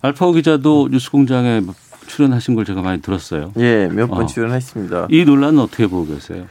알파고 0.00 0.32
기자도 0.32 0.88
뉴스공장에 0.90 1.62
출연하신 2.06 2.54
걸 2.54 2.64
제가 2.64 2.82
많이 2.82 3.00
들었어요. 3.02 3.52
예, 3.58 3.88
몇번 3.88 4.22
어. 4.24 4.26
출연했습니다. 4.26 5.08
이 5.10 5.24
논란은 5.24 5.58
어떻게 5.60 5.86
보고 5.86 6.06
계세요? 6.06 6.46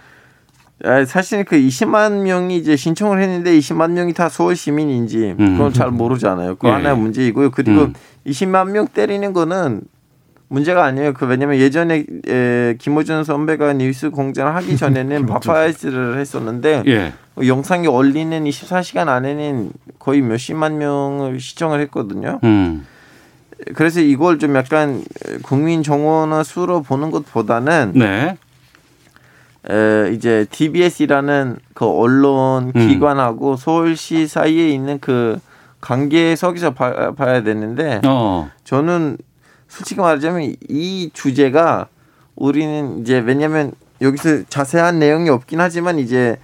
아, 0.83 1.05
사실 1.05 1.43
그 1.45 1.55
20만 1.55 2.23
명이 2.23 2.57
이제 2.57 2.75
신청을 2.75 3.21
했는데 3.21 3.57
20만 3.57 3.91
명이 3.91 4.13
다 4.13 4.27
서울 4.29 4.55
시민인지 4.55 5.35
음. 5.39 5.53
그건 5.57 5.71
잘 5.73 5.91
모르잖아요. 5.91 6.55
그 6.55 6.67
예. 6.67 6.71
하나의 6.71 6.97
문제이고요. 6.97 7.51
그리고 7.51 7.83
음. 7.83 7.93
20만 8.27 8.71
명 8.71 8.87
때리는 8.87 9.31
거는 9.33 9.81
문제가 10.53 10.85
아니에요. 10.85 11.13
그 11.13 11.25
왜냐면 11.25 11.57
예전에 11.57 12.05
에, 12.27 12.75
김호준 12.77 13.23
선배가 13.23 13.73
뉴스 13.73 14.11
공장을 14.11 14.53
하기 14.55 14.77
전에는 14.77 15.25
파파이스를 15.25 16.19
했었는데 16.19 16.83
예. 16.85 17.13
그 17.33 17.47
영상이 17.47 17.87
올리는 17.87 18.43
24시간 18.43 19.07
안에는 19.07 19.71
거의 19.97 20.21
몇십만 20.21 20.77
명을 20.77 21.39
시청을 21.39 21.79
했거든요. 21.81 22.39
음. 22.43 22.85
그래서 23.73 23.99
이걸 23.99 24.37
좀 24.37 24.55
약간 24.55 25.03
국민 25.41 25.81
정원화 25.81 26.43
수로 26.43 26.83
보는 26.83 27.09
것보다는 27.09 27.93
네. 27.95 28.37
에, 29.71 30.11
이제 30.13 30.45
TBS라는 30.51 31.57
그 31.73 31.87
언론 31.87 32.73
음. 32.75 32.87
기관하고 32.87 33.55
서울시 33.55 34.27
사이에 34.27 34.69
있는 34.69 34.99
그 34.99 35.39
관계석에서 35.81 36.75
봐, 36.75 37.11
봐야 37.13 37.41
되는데 37.41 38.01
어. 38.05 38.51
저는 38.63 39.17
솔직히 39.73 39.99
말하자면 40.01 40.55
이 40.69 41.09
주제가 41.13 41.87
우리는 42.35 42.99
이제 42.99 43.17
왜냐면 43.17 43.71
여기서 44.01 44.43
자세한 44.43 44.99
내용이 44.99 45.29
없긴 45.29 45.59
하지만 45.59 45.97
이제 45.97 46.37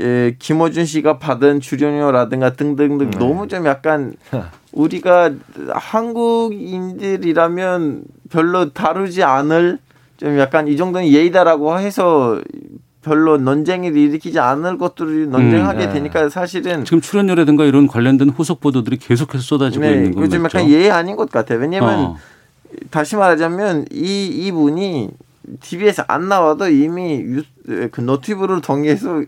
예, 0.00 0.34
김어준 0.38 0.86
씨가 0.86 1.18
받은 1.18 1.60
출연료라든가 1.60 2.54
등등등 2.54 3.10
너무 3.10 3.46
좀 3.46 3.66
약간 3.66 4.14
우리가 4.72 5.32
한국인들이라면 5.68 8.04
별로 8.30 8.72
다루지 8.72 9.22
않을 9.22 9.78
좀 10.16 10.38
약간 10.38 10.66
이 10.66 10.78
정도는 10.78 11.08
예의다라고 11.08 11.78
해서 11.78 12.40
별로 13.04 13.36
논쟁을 13.36 13.96
일으키지 13.96 14.38
않을 14.38 14.78
것들을 14.78 15.30
논쟁하게 15.30 15.84
음, 15.84 15.88
네. 15.88 15.92
되니까 15.92 16.28
사실은 16.30 16.84
지금 16.84 17.00
출연료라든가 17.00 17.64
이런 17.64 17.86
관련된 17.86 18.30
후속 18.30 18.60
보도들이 18.60 18.96
계속해서 18.96 19.44
쏟아지고 19.44 19.84
있는 19.84 20.14
건 20.14 20.24
요즘? 20.24 20.44
약간 20.44 20.68
예의 20.68 20.90
아닌 20.90 21.14
것 21.16 21.30
같아요. 21.30 21.58
왜냐면 21.58 21.98
어. 21.98 22.16
다시 22.90 23.16
말하자면 23.16 23.86
이 23.92 24.26
이분이 24.26 25.10
TV에서 25.60 26.04
안 26.08 26.28
나와도 26.28 26.70
이미 26.70 27.20
유, 27.20 27.42
그 27.90 28.00
노트북을 28.00 28.62
통해서 28.62 29.22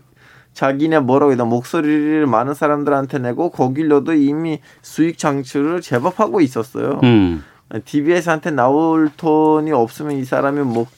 자기네 0.53 0.99
뭐라고 0.99 1.31
해야 1.31 1.37
되나 1.37 1.47
목소리를 1.47 2.25
많은 2.25 2.55
사람들한테 2.55 3.19
내고 3.19 3.51
거길로도 3.51 4.13
이미 4.13 4.59
수익 4.81 5.19
창출을 5.19 5.81
제법 5.81 6.19
하고 6.19 6.41
있었어요. 6.41 6.99
음. 7.03 7.43
TBS한테 7.85 8.51
나올 8.51 9.11
돈이 9.15 9.71
없으면 9.71 10.13
이 10.13 10.25
사람이 10.25 10.61
목 10.61 10.96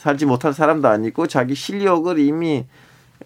살지 0.00 0.24
못할 0.24 0.54
사람도 0.54 0.88
아니고 0.88 1.26
자기 1.26 1.54
실력을 1.54 2.18
이미 2.18 2.64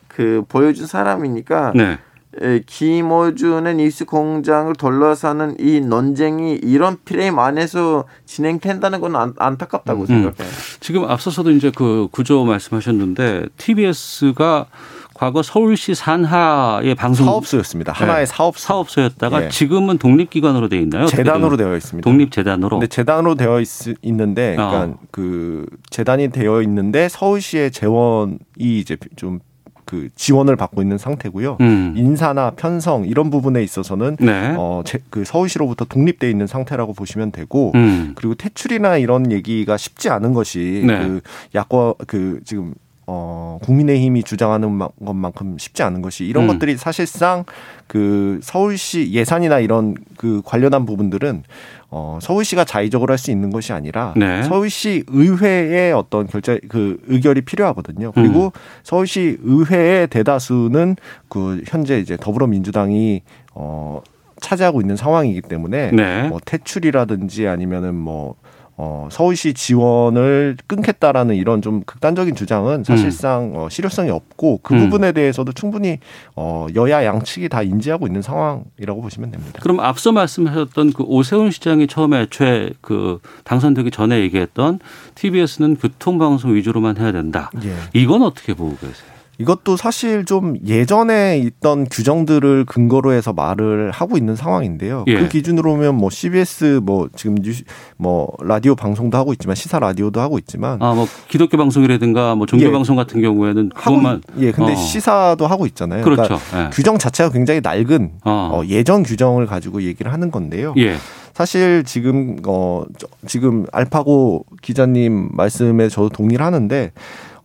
그 0.08 0.42
보여준 0.48 0.88
사람이니까 0.88 1.72
네. 1.74 1.98
에, 2.42 2.62
김어준의 2.66 3.76
뉴스 3.76 4.04
공장을 4.04 4.74
둘러싸는 4.74 5.54
이 5.60 5.80
논쟁이 5.80 6.54
이런 6.54 6.96
프레임 7.04 7.38
안에서 7.38 8.06
진행된다는 8.26 9.00
건 9.00 9.14
안, 9.14 9.34
안타깝다고 9.38 10.00
음. 10.00 10.06
생각해요. 10.06 10.52
지금 10.80 11.04
앞서서도 11.04 11.52
이제 11.52 11.70
그 11.72 12.08
구조 12.10 12.44
말씀하셨는데 12.44 13.46
TBS가 13.56 14.66
과거 15.14 15.42
서울시 15.42 15.94
산하의 15.94 16.96
방송 16.96 17.26
사업소였습니다. 17.26 17.92
하나의 17.92 18.26
사업소. 18.26 18.60
사업소였다가 18.60 19.44
예. 19.44 19.48
지금은 19.48 19.98
독립기관으로 19.98 20.68
돼 20.68 20.78
있나요? 20.78 21.06
재단으로? 21.06 21.56
되어 21.56 21.76
있습니다. 21.76 22.08
독립재단으로. 22.08 22.80
근데 22.80 22.88
재단으로 22.88 23.36
되어 23.36 23.60
있, 23.60 23.68
있는데, 24.02 24.56
그러니까 24.56 24.82
어. 24.82 24.98
그 25.12 25.66
재단이 25.90 26.30
되어 26.30 26.62
있는데 26.62 27.08
서울시의 27.08 27.70
재원이 27.70 28.38
이제 28.58 28.96
좀그 29.14 30.08
지원을 30.16 30.56
받고 30.56 30.82
있는 30.82 30.98
상태고요. 30.98 31.58
음. 31.60 31.94
인사나 31.96 32.50
편성 32.56 33.06
이런 33.06 33.30
부분에 33.30 33.62
있어서는 33.62 34.16
네. 34.18 34.54
어, 34.58 34.82
제, 34.84 34.98
그 35.10 35.24
서울시로부터 35.24 35.84
독립돼 35.84 36.28
있는 36.28 36.48
상태라고 36.48 36.92
보시면 36.92 37.30
되고, 37.30 37.70
음. 37.76 38.14
그리고 38.16 38.34
퇴출이나 38.34 38.96
이런 38.96 39.30
얘기가 39.30 39.76
쉽지 39.76 40.10
않은 40.10 40.32
것이 40.32 40.82
네. 40.84 40.98
그 40.98 41.20
야권 41.54 41.94
그 42.08 42.40
지금 42.44 42.74
어 43.06 43.58
국민의힘이 43.62 44.22
주장하는 44.22 44.70
마- 44.72 44.88
것만큼 45.04 45.58
쉽지 45.58 45.82
않은 45.82 46.00
것이 46.02 46.24
이런 46.24 46.44
음. 46.44 46.48
것들이 46.48 46.76
사실상 46.76 47.44
그 47.86 48.40
서울시 48.42 49.12
예산이나 49.12 49.58
이런 49.58 49.94
그 50.16 50.40
관련한 50.44 50.86
부분들은 50.86 51.42
어 51.90 52.18
서울시가 52.22 52.64
자의적으로 52.64 53.12
할 53.12 53.18
수 53.18 53.30
있는 53.30 53.50
것이 53.50 53.72
아니라 53.72 54.14
네. 54.16 54.42
서울시 54.44 55.04
의회의 55.08 55.92
어떤 55.92 56.26
결제 56.26 56.58
그 56.68 56.98
의결이 57.06 57.42
필요하거든요. 57.42 58.12
그리고 58.12 58.46
음. 58.46 58.50
서울시 58.82 59.36
의회의 59.42 60.06
대다수는 60.08 60.96
그 61.28 61.62
현재 61.66 61.98
이제 61.98 62.16
더불어민주당이 62.18 63.22
어 63.54 64.00
차지하고 64.40 64.80
있는 64.80 64.96
상황이기 64.96 65.42
때문에 65.42 65.90
네. 65.92 66.28
뭐 66.28 66.40
퇴출이라든지 66.44 67.46
아니면은 67.48 67.94
뭐 67.94 68.34
어, 68.76 69.08
서울시 69.10 69.54
지원을 69.54 70.56
끊겠다라는 70.66 71.36
이런 71.36 71.62
좀 71.62 71.82
극단적인 71.84 72.34
주장은 72.34 72.82
사실상 72.82 73.52
어, 73.54 73.68
실효성이 73.68 74.10
없고 74.10 74.60
그 74.62 74.74
음. 74.74 74.80
부분에 74.80 75.12
대해서도 75.12 75.52
충분히 75.52 75.98
어, 76.34 76.66
여야 76.74 77.04
양측이 77.04 77.48
다 77.48 77.62
인지하고 77.62 78.06
있는 78.06 78.20
상황이라고 78.20 79.00
보시면 79.00 79.30
됩니다. 79.30 79.60
그럼 79.62 79.78
앞서 79.78 80.10
말씀하셨던 80.10 80.92
그 80.92 81.04
오세훈 81.04 81.52
시장이 81.52 81.86
처음에 81.86 82.22
애초에 82.22 82.70
그 82.80 83.20
당선되기 83.44 83.92
전에 83.92 84.20
얘기했던 84.20 84.80
TBS는 85.14 85.76
교통방송 85.76 86.54
위주로만 86.54 86.96
해야 86.98 87.12
된다. 87.12 87.50
예. 87.64 87.74
이건 87.92 88.22
어떻게 88.22 88.54
보고 88.54 88.76
계세요? 88.76 89.13
이것도 89.38 89.76
사실 89.76 90.24
좀 90.24 90.56
예전에 90.64 91.38
있던 91.38 91.86
규정들을 91.90 92.64
근거로 92.66 93.12
해서 93.12 93.32
말을 93.32 93.90
하고 93.90 94.16
있는 94.16 94.36
상황인데요. 94.36 95.04
예. 95.08 95.18
그 95.18 95.28
기준으로 95.28 95.72
보면 95.72 95.96
뭐 95.96 96.08
CBS 96.10 96.80
뭐 96.82 97.08
지금 97.16 97.34
뉴스 97.36 97.64
뭐 97.96 98.32
라디오 98.40 98.74
방송도 98.76 99.18
하고 99.18 99.32
있지만 99.32 99.56
시사 99.56 99.78
라디오도 99.80 100.20
하고 100.20 100.38
있지만 100.38 100.80
아, 100.82 100.94
뭐 100.94 101.06
기독교 101.28 101.56
방송이라든가 101.56 102.34
뭐 102.36 102.46
종교 102.46 102.66
예. 102.66 102.70
방송 102.70 102.94
같은 102.96 103.20
경우에는 103.20 103.70
하고 103.74 103.96
그것만 103.96 104.22
예, 104.38 104.52
근데 104.52 104.72
어. 104.72 104.76
시사도 104.76 105.46
하고 105.46 105.66
있잖아요. 105.66 106.04
그렇죠. 106.04 106.22
그러니까 106.22 106.66
예. 106.66 106.70
규정 106.70 106.98
자체가 106.98 107.30
굉장히 107.30 107.60
낡은 107.62 108.12
어. 108.24 108.50
어, 108.54 108.62
예전 108.68 109.02
규정을 109.02 109.46
가지고 109.46 109.82
얘기를 109.82 110.12
하는 110.12 110.30
건데요. 110.30 110.74
예. 110.76 110.94
사실 111.32 111.82
지금 111.84 112.36
어 112.46 112.84
저- 112.96 113.08
지금 113.26 113.66
알파고 113.72 114.44
기자님 114.62 115.30
말씀에 115.32 115.88
저도 115.88 116.08
동의를 116.10 116.46
하는데 116.46 116.92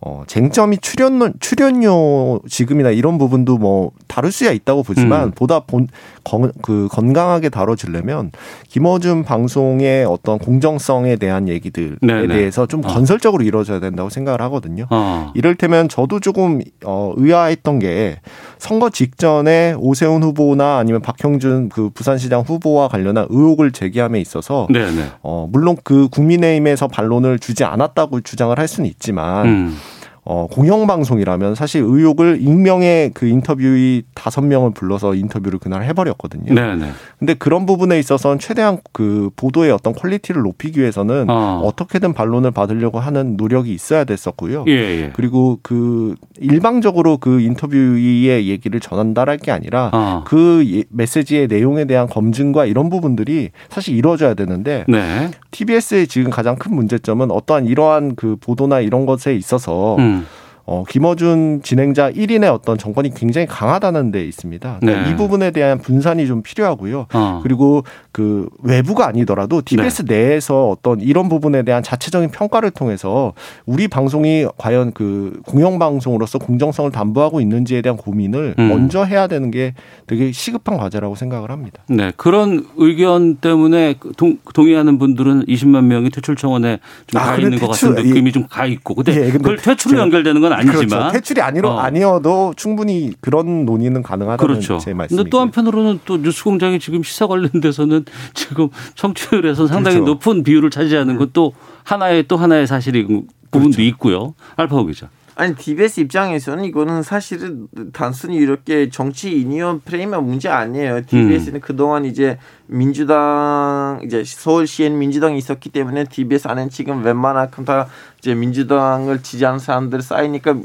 어 0.02 0.22
쟁점이 0.26 0.78
출연 0.78 1.34
출연료 1.40 2.40
지금이나 2.48 2.90
이런 2.90 3.18
부분도 3.18 3.58
뭐 3.58 3.90
다룰 4.06 4.32
수야 4.32 4.50
있다고 4.50 4.82
보지만 4.82 5.24
음. 5.24 5.30
보다 5.32 5.60
본 5.60 5.88
건, 6.24 6.52
그 6.62 6.88
건강하게 6.90 7.50
다뤄지려면 7.50 8.30
김어준 8.68 9.24
방송의 9.24 10.06
어떤 10.06 10.38
공정성에 10.38 11.16
대한 11.16 11.48
얘기들에 11.48 11.96
네네. 12.00 12.28
대해서 12.28 12.64
좀 12.64 12.82
어. 12.82 12.88
건설적으로 12.88 13.44
이루어져야 13.44 13.78
된다고 13.78 14.08
생각을 14.08 14.40
하거든요. 14.42 14.86
어. 14.88 15.32
이를테면 15.34 15.90
저도 15.90 16.18
조금 16.20 16.62
어 16.84 17.12
의아했던 17.16 17.78
게 17.80 18.20
선거 18.58 18.88
직전에 18.88 19.74
오세훈 19.76 20.22
후보나 20.22 20.78
아니면 20.78 21.02
박형준 21.02 21.68
그 21.68 21.90
부산시장 21.90 22.40
후보와 22.40 22.88
관련한 22.88 23.26
의혹을 23.28 23.72
제기함에 23.72 24.18
있어서 24.20 24.66
네, 24.70 24.90
네. 24.90 25.10
어 25.22 25.46
물론 25.50 25.76
그 25.84 26.08
국민의힘에서 26.08 26.88
반론을 26.88 27.38
주지 27.38 27.64
않았다고 27.64 28.22
주장을 28.22 28.58
할 28.58 28.66
수는 28.66 28.88
있지만 28.88 29.46
음. 29.46 29.76
어 30.24 30.46
공영방송이라면 30.50 31.54
사실 31.54 31.82
의혹을 31.82 32.38
익명의 32.40 33.12
그 33.14 33.26
인터뷰이 33.26 34.02
다섯 34.14 34.42
명을 34.42 34.72
불러서 34.72 35.14
인터뷰를 35.14 35.58
그날 35.58 35.84
해버렸거든요. 35.84 36.52
네, 36.52 36.76
네. 36.76 36.90
근데 37.18 37.34
그런 37.34 37.64
부분에 37.66 37.98
있어서는 37.98 38.38
최대한 38.38 38.78
그 38.92 39.30
보도의 39.36 39.70
어떤 39.72 39.94
quality를 39.94 40.42
높이기 40.42 40.80
위해서는 40.80 41.26
어. 41.28 41.62
어떻게든 41.64 42.12
반론을 42.12 42.50
받으려고 42.50 42.98
하는 43.00 43.36
노력이 43.36 43.72
있어야 43.72 44.04
됐었고요. 44.04 44.64
예, 44.68 44.72
예. 44.72 45.10
그리고 45.14 45.58
그 45.62 46.14
일방적으로 46.38 47.16
그 47.16 47.40
인터뷰의 47.40 48.48
얘기를 48.48 48.78
전달할 48.80 49.38
게 49.38 49.50
아니라 49.52 49.90
어. 49.92 50.24
그 50.26 50.64
예- 50.66 50.84
메시지의 50.90 51.46
내용에 51.46 51.86
대한 51.86 52.06
검증과 52.06 52.66
이런 52.66 52.90
부분들이 52.90 53.50
사실 53.68 53.96
이루어져야 53.96 54.34
되는데 54.34 54.84
네. 54.88 55.30
TBS의 55.50 56.06
지금 56.08 56.30
가장 56.30 56.56
큰 56.56 56.74
문제점은 56.74 57.30
어떠한 57.30 57.66
이러한 57.66 58.16
그 58.16 58.36
보도나 58.40 58.80
이런 58.80 59.06
것에 59.06 59.34
있어서 59.34 59.96
음. 59.96 60.09
음. 60.10 60.39
어, 60.70 60.84
김어준 60.88 61.62
진행자 61.64 62.12
1인의 62.12 62.54
어떤 62.54 62.78
정권이 62.78 63.12
굉장히 63.12 63.44
강하다는 63.48 64.12
데 64.12 64.24
있습니다. 64.24 64.78
그러니까 64.80 65.02
네. 65.02 65.10
이 65.10 65.16
부분에 65.16 65.50
대한 65.50 65.80
분산이 65.80 66.28
좀 66.28 66.44
필요하고요. 66.44 67.06
어. 67.12 67.40
그리고 67.42 67.82
그 68.12 68.48
외부가 68.62 69.08
아니더라도 69.08 69.62
TBS 69.64 70.04
네. 70.04 70.28
내에서 70.28 70.68
어떤 70.68 71.00
이런 71.00 71.28
부분에 71.28 71.64
대한 71.64 71.82
자체적인 71.82 72.30
평가를 72.30 72.70
통해서 72.70 73.32
우리 73.66 73.88
방송이 73.88 74.46
과연 74.58 74.92
그 74.92 75.40
공영방송으로서 75.44 76.38
공정성을 76.38 76.92
담보하고 76.92 77.40
있는지에 77.40 77.82
대한 77.82 77.96
고민을 77.96 78.54
음. 78.56 78.68
먼저 78.68 79.02
해야 79.02 79.26
되는 79.26 79.50
게 79.50 79.74
되게 80.06 80.30
시급한 80.30 80.76
과제라고 80.76 81.16
생각을 81.16 81.50
합니다. 81.50 81.82
네, 81.88 82.12
그런 82.16 82.64
의견 82.76 83.38
때문에 83.38 83.96
그 83.98 84.12
동, 84.16 84.38
동의하는 84.54 85.00
분들은 85.00 85.46
20만 85.46 85.86
명이 85.86 86.10
퇴출 86.10 86.36
청원에 86.36 86.78
좀 87.08 87.20
아, 87.20 87.32
가 87.32 87.36
있는 87.38 87.58
것 87.58 87.72
퇴출, 87.72 87.88
같은 87.88 88.04
예. 88.04 88.08
느낌이 88.08 88.30
좀가 88.30 88.66
있고, 88.66 88.94
근데, 88.94 89.26
예, 89.26 89.32
그걸 89.32 89.56
퇴출로 89.56 89.98
연결되는 89.98 90.40
건 90.40 90.59
예, 90.59 90.59
아니지만 90.60 90.88
그렇죠. 90.88 91.12
퇴출이 91.12 91.40
아니로 91.40 91.70
어. 91.70 91.78
아니어도 91.78 92.54
충분히 92.56 93.12
그런 93.20 93.64
논의는 93.64 94.02
가능하다는 94.02 94.54
그렇죠. 94.54 94.78
제. 94.78 94.92
근데 94.92 95.24
또 95.30 95.40
한편으로는 95.40 96.00
또 96.04 96.16
뉴스공장이 96.18 96.78
지금 96.78 97.02
시사 97.02 97.26
관련돼서는 97.26 98.04
지금 98.34 98.68
청취율에서 98.94 99.66
상당히 99.66 99.96
그렇죠. 99.96 100.12
높은 100.12 100.42
비율을 100.42 100.70
차지하는 100.70 101.16
건또 101.16 101.52
하나의 101.84 102.26
또 102.28 102.36
하나의 102.36 102.66
사실이 102.66 103.04
부분도 103.04 103.26
그렇죠. 103.50 103.82
있고요. 103.82 104.34
알파고 104.56 104.86
기자. 104.86 105.08
아니 105.34 105.54
DBS 105.54 106.00
입장에서는 106.00 106.64
이거는 106.64 107.02
사실은 107.02 107.68
단순히 107.92 108.36
이렇게 108.36 108.90
정치 108.90 109.40
인이원 109.40 109.80
프레임의 109.80 110.22
문제 110.22 110.48
아니에요. 110.48 111.02
DBS는 111.06 111.60
그동안 111.60 112.04
이제 112.04 112.38
민주당 112.66 114.00
이제 114.04 114.22
서울시엔 114.24 114.98
민주당이 114.98 115.38
있었기 115.38 115.70
때문에 115.70 116.04
DBS 116.04 116.48
안에 116.48 116.68
지금 116.68 117.04
웬만하면 117.04 117.64
다 117.64 117.86
이제 118.18 118.34
민주당을 118.34 119.22
지지하는 119.22 119.58
사람들 119.58 120.02
쌓이니까 120.02 120.56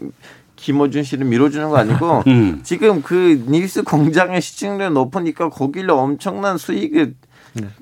김어준 0.56 1.04
씨를 1.04 1.26
밀어주는 1.26 1.70
거 1.70 1.78
아니고 1.78 2.24
음. 2.28 2.60
지금 2.64 3.02
그 3.02 3.44
뉴스 3.48 3.84
공장의 3.84 4.42
시청률이 4.42 4.94
높으니까 4.94 5.50
거기로 5.50 5.98
엄청난 5.98 6.58
수익을 6.58 7.14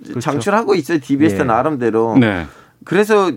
그렇죠. 0.03 0.19
장출하고 0.19 0.75
있어요. 0.75 0.99
DBS 0.99 1.39
예. 1.39 1.43
나름대로. 1.43 2.17
네. 2.17 2.45
그래서 2.83 3.31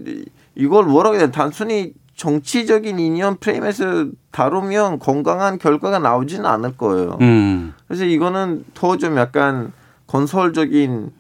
이걸 0.54 0.84
뭐라고 0.84 1.16
해야 1.16 1.26
돼? 1.26 1.32
단순히 1.32 1.92
정치적인 2.16 2.98
인연 2.98 3.36
프레임에서 3.36 4.06
다루면 4.32 4.98
건강한 4.98 5.58
결과가 5.58 5.98
나오지는 5.98 6.46
않을 6.46 6.76
거예요. 6.76 7.18
음. 7.20 7.74
그래서 7.86 8.04
이거는 8.04 8.64
더 8.74 8.96
좀 8.96 9.16
약간 9.18 9.72
건설적인 10.06 11.10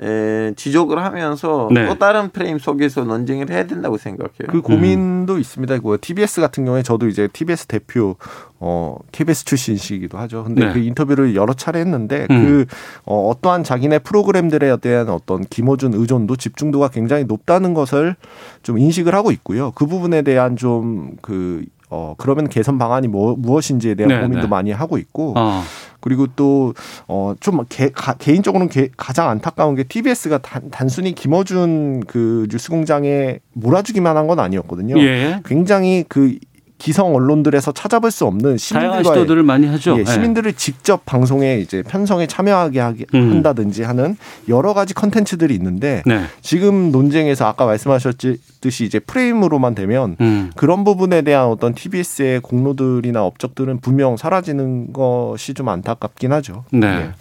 에, 0.00 0.52
지적을 0.56 1.04
하면서 1.04 1.68
네. 1.70 1.86
또 1.86 1.98
다른 1.98 2.30
프레임 2.30 2.58
속에서 2.58 3.04
논쟁을 3.04 3.50
해야 3.50 3.66
된다고 3.66 3.98
생각해요. 3.98 4.48
그 4.48 4.62
고민도 4.62 5.38
있습니다. 5.38 5.80
그 5.80 5.98
TBS 6.00 6.40
같은 6.40 6.64
경우에 6.64 6.82
저도 6.82 7.08
이제 7.08 7.28
TBS 7.30 7.66
대표 7.66 8.16
어 8.58 8.96
KBS 9.12 9.44
출신이시기도 9.44 10.16
하죠. 10.18 10.44
근데 10.44 10.66
네. 10.66 10.72
그 10.72 10.78
인터뷰를 10.78 11.34
여러 11.34 11.52
차례 11.52 11.80
했는데 11.80 12.26
음. 12.30 12.44
그 12.44 12.66
어, 13.04 13.28
어떠한 13.28 13.64
자기네 13.64 13.98
프로그램들에 13.98 14.78
대한 14.78 15.10
어떤 15.10 15.44
김어준 15.44 15.92
의존도 15.94 16.36
집중도가 16.36 16.88
굉장히 16.88 17.24
높다는 17.24 17.74
것을 17.74 18.16
좀 18.62 18.78
인식을 18.78 19.14
하고 19.14 19.30
있고요. 19.30 19.72
그 19.74 19.86
부분에 19.86 20.22
대한 20.22 20.56
좀그 20.56 21.66
어, 21.94 22.14
그러면 22.16 22.48
개선 22.48 22.78
방안이 22.78 23.06
뭐, 23.06 23.36
무엇인지에 23.36 23.94
대한 23.94 24.08
네, 24.08 24.20
고민도 24.22 24.44
네. 24.44 24.48
많이 24.48 24.72
하고 24.72 24.96
있고, 24.96 25.34
어. 25.36 25.62
그리고 26.02 26.26
또, 26.36 26.74
어, 27.08 27.34
좀, 27.40 27.64
개, 27.70 27.90
개인적으로는 28.18 28.68
개, 28.68 28.88
가장 28.98 29.30
안타까운 29.30 29.74
게 29.74 29.84
TBS가 29.84 30.38
단, 30.38 30.70
단순히 30.70 31.14
김어준 31.14 32.04
그 32.06 32.46
뉴스공장에 32.50 33.38
몰아주기만 33.54 34.16
한 34.16 34.22
건 34.26 34.38
아니었거든요. 34.38 34.98
예. 35.00 35.40
굉장히 35.44 36.04
그 36.08 36.36
기성 36.82 37.14
언론들에서 37.14 37.70
찾아볼 37.70 38.10
수 38.10 38.26
없는 38.26 38.56
다양한 38.56 38.58
시민들과의 38.58 39.04
시도들을 39.04 39.44
많이 39.44 39.68
하죠. 39.68 39.96
예, 40.00 40.04
시민들을 40.04 40.54
직접 40.54 41.06
방송에 41.06 41.58
이제 41.58 41.84
편성에 41.84 42.26
참여하게 42.26 42.80
하게 42.80 43.06
음. 43.14 43.30
한다든지 43.30 43.84
하는 43.84 44.16
여러 44.48 44.74
가지 44.74 44.92
컨텐츠들이 44.92 45.54
있는데 45.54 46.02
네. 46.06 46.24
지금 46.40 46.90
논쟁에서 46.90 47.46
아까 47.46 47.66
말씀하셨듯이 47.66 48.84
이제 48.84 48.98
프레임으로만 48.98 49.76
되면 49.76 50.16
음. 50.20 50.50
그런 50.56 50.82
부분에 50.82 51.22
대한 51.22 51.46
어떤 51.46 51.72
TBS의 51.72 52.40
공로들이나 52.40 53.22
업적들은 53.22 53.78
분명 53.78 54.16
사라지는 54.16 54.92
것이 54.92 55.54
좀 55.54 55.68
안타깝긴 55.68 56.32
하죠. 56.32 56.64
네. 56.72 56.88
예. 56.88 57.12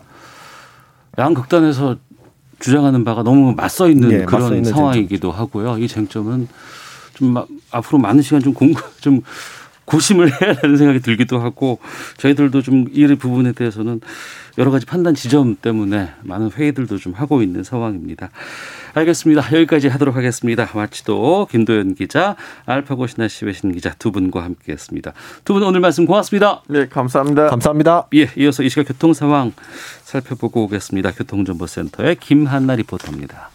양 1.20 1.36
극단에서 1.36 1.98
주장하는 2.58 3.04
바가 3.04 3.22
너무 3.22 3.54
맞서 3.56 3.90
있는 3.90 4.12
예, 4.12 4.26
그런 4.26 4.42
맞서 4.42 4.56
있는 4.56 4.72
상황이기도 4.72 5.32
하고요. 5.32 5.78
이 5.78 5.88
쟁점은 5.88 6.48
좀 7.22 7.34
마- 7.34 7.46
앞으로 7.70 8.00
많은 8.00 8.24
시간 8.24 8.42
좀 8.42 8.52
공, 8.54 8.74
좀 9.00 9.22
고심을 9.86 10.28
해야 10.42 10.56
하는 10.62 10.78
생각이 10.78 11.02
들기도 11.02 11.40
하고 11.40 11.80
저희들도 12.18 12.62
좀 12.62 12.86
이 12.94 13.06
부분에 13.16 13.52
대해서는 13.52 14.02
여러 14.58 14.72
가지 14.72 14.86
판단 14.86 15.14
지점 15.16 15.56
때문에 15.62 16.12
많은 16.24 16.50
회의들도 16.52 16.98
좀 16.98 17.14
하고 17.14 17.42
있는 17.44 17.64
상황입니다. 17.64 18.30
알겠습니다. 18.94 19.44
여기까지 19.54 19.88
하도록 19.90 20.16
하겠습니다. 20.16 20.68
마치도 20.74 21.48
김도현 21.52 21.96
기자, 21.96 22.36
알파고 22.66 23.06
신하 23.08 23.28
씨 23.28 23.46
외신 23.46 23.72
기자 23.72 23.94
두 24.00 24.12
분과 24.12 24.44
함께했습니다. 24.44 25.14
두 25.46 25.54
분 25.54 25.64
오늘 25.64 25.80
말씀 25.80 26.06
고맙습니다. 26.06 26.64
네, 26.70 26.88
감사합니다. 26.88 27.50
감사합니다. 27.50 28.08
예, 28.16 28.30
이어서 28.38 28.64
이 28.64 28.70
시각 28.70 28.88
교통 28.88 29.14
상황 29.14 29.52
살펴보고 30.04 30.64
오겠습니다. 30.64 31.12
교통정보센터의 31.12 32.16
김한나 32.18 32.76
리포터입니다. 32.76 33.50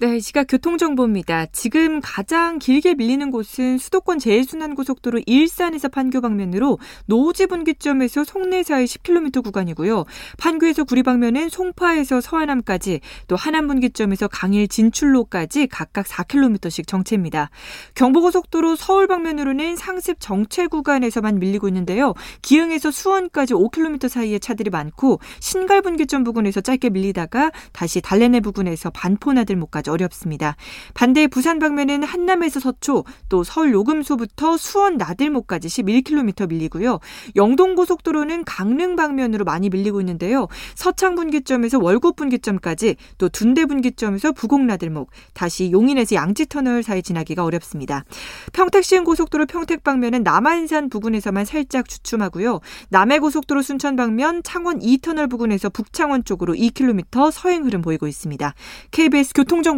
네, 0.00 0.18
이 0.18 0.20
시각 0.20 0.46
교통정보입니다. 0.48 1.46
지금 1.46 2.00
가장 2.00 2.60
길게 2.60 2.94
밀리는 2.94 3.32
곳은 3.32 3.78
수도권 3.78 4.20
제일순환고속도로 4.20 5.22
일산에서 5.26 5.88
판교 5.88 6.20
방면으로 6.20 6.78
노지 7.06 7.48
분기점에서 7.48 8.22
송내 8.22 8.62
사이 8.62 8.84
10km 8.84 9.42
구간이고요. 9.42 10.04
판교에서 10.38 10.84
구리 10.84 11.02
방면은 11.02 11.48
송파에서 11.48 12.20
서하남까지 12.20 13.00
또 13.26 13.34
하남 13.34 13.66
분기점에서 13.66 14.28
강일 14.28 14.68
진출로까지 14.68 15.66
각각 15.66 16.06
4km씩 16.06 16.86
정체입니다. 16.86 17.50
경부고속도로 17.96 18.76
서울 18.76 19.08
방면으로는 19.08 19.74
상습 19.74 20.18
정체 20.20 20.68
구간에서만 20.68 21.40
밀리고 21.40 21.66
있는데요. 21.66 22.14
기흥에서 22.42 22.92
수원까지 22.92 23.54
5km 23.54 24.08
사이에 24.08 24.38
차들이 24.38 24.70
많고 24.70 25.18
신갈 25.40 25.82
분기점 25.82 26.22
부근에서 26.22 26.60
짧게 26.60 26.90
밀리다가 26.90 27.50
다시 27.72 28.00
달래내 28.00 28.38
부근에서 28.38 28.90
반포나들목까지 28.90 29.87
어렵습니다. 29.88 30.56
반대 30.94 31.26
부산 31.26 31.58
방면은 31.58 32.02
한남에서 32.02 32.60
서초 32.60 33.04
또 33.28 33.44
서울 33.44 33.72
요금소부터 33.72 34.56
수원 34.56 34.96
나들목까지 34.96 35.68
11km 35.68 36.48
밀리고요. 36.48 37.00
영동고속도로는 37.36 38.44
강릉 38.44 38.96
방면으로 38.96 39.44
많이 39.44 39.68
밀리고 39.68 40.00
있는데요. 40.00 40.48
서창 40.74 41.14
분기점에서 41.14 41.78
월곡 41.80 42.16
분기점까지 42.16 42.96
또 43.18 43.28
둔대 43.28 43.66
분기점에서 43.66 44.32
부곡 44.32 44.62
나들목 44.62 45.10
다시 45.34 45.70
용인에서 45.70 46.14
양지터널 46.14 46.82
사이 46.82 47.02
지나기가 47.02 47.44
어렵습니다. 47.44 48.04
평택시흥 48.52 49.04
고속도로 49.04 49.46
평택 49.46 49.84
방면은 49.84 50.22
남한산 50.22 50.90
부근에서만 50.90 51.44
살짝 51.44 51.88
주춤하고요. 51.88 52.60
남해고속도로 52.90 53.62
순천 53.62 53.96
방면 53.96 54.42
창원 54.42 54.78
2터널 54.80 55.30
부근에서 55.30 55.68
북창원 55.70 56.24
쪽으로 56.24 56.54
2km 56.54 57.30
서행 57.30 57.64
흐름 57.64 57.82
보이고 57.82 58.06
있습니다. 58.06 58.54
KBS 58.90 59.32
교통정보 59.34 59.77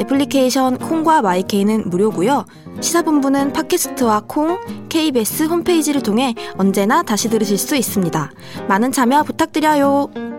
애플리케이션 0.00 0.78
콩과 0.78 1.22
마이케이는 1.22 1.90
무료고요. 1.90 2.46
시사본부는 2.80 3.52
팟캐스트와 3.52 4.22
콩, 4.26 4.58
KBS 4.88 5.44
홈페이지를 5.44 6.02
통해 6.02 6.34
언제나 6.56 7.02
다시 7.02 7.28
들으실 7.28 7.58
수 7.58 7.76
있습니다. 7.76 8.30
많은 8.68 8.92
참여 8.92 9.22
부탁드려요. 9.24 10.29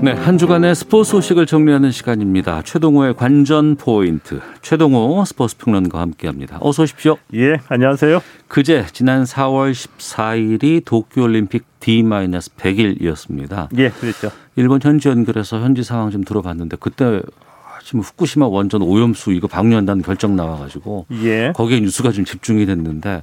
네, 0.00 0.12
한 0.12 0.38
주간의 0.38 0.76
스포츠 0.76 1.10
소식을 1.10 1.46
정리하는 1.46 1.90
시간입니다. 1.90 2.62
최동호의 2.62 3.14
관전 3.14 3.76
포인트. 3.76 4.40
최동호 4.62 5.24
스포츠 5.24 5.56
평론가와 5.56 6.02
함께합니다. 6.02 6.58
어서 6.60 6.84
오십시오. 6.84 7.16
예, 7.34 7.58
안녕하세요. 7.68 8.20
그제 8.46 8.86
지난 8.92 9.24
4월 9.24 9.72
14일이 9.72 10.84
도쿄 10.84 11.22
올림픽 11.22 11.64
D-100일이었습니다. 11.80 13.76
예, 13.78 13.90
그랬죠. 13.90 14.30
일본 14.54 14.78
현지 14.80 15.08
연결해서 15.08 15.60
현지 15.60 15.82
상황 15.82 16.10
좀 16.10 16.22
들어봤는데 16.22 16.76
그때 16.78 17.20
지금 17.82 18.00
후쿠시마 18.00 18.46
원전 18.46 18.82
오염수 18.82 19.32
이거 19.32 19.48
방류한다는 19.48 20.02
결정 20.02 20.36
나와가지고 20.36 21.06
예. 21.24 21.52
거기에 21.54 21.80
뉴스가 21.80 22.12
좀 22.12 22.24
집중이 22.24 22.66
됐는데 22.66 23.22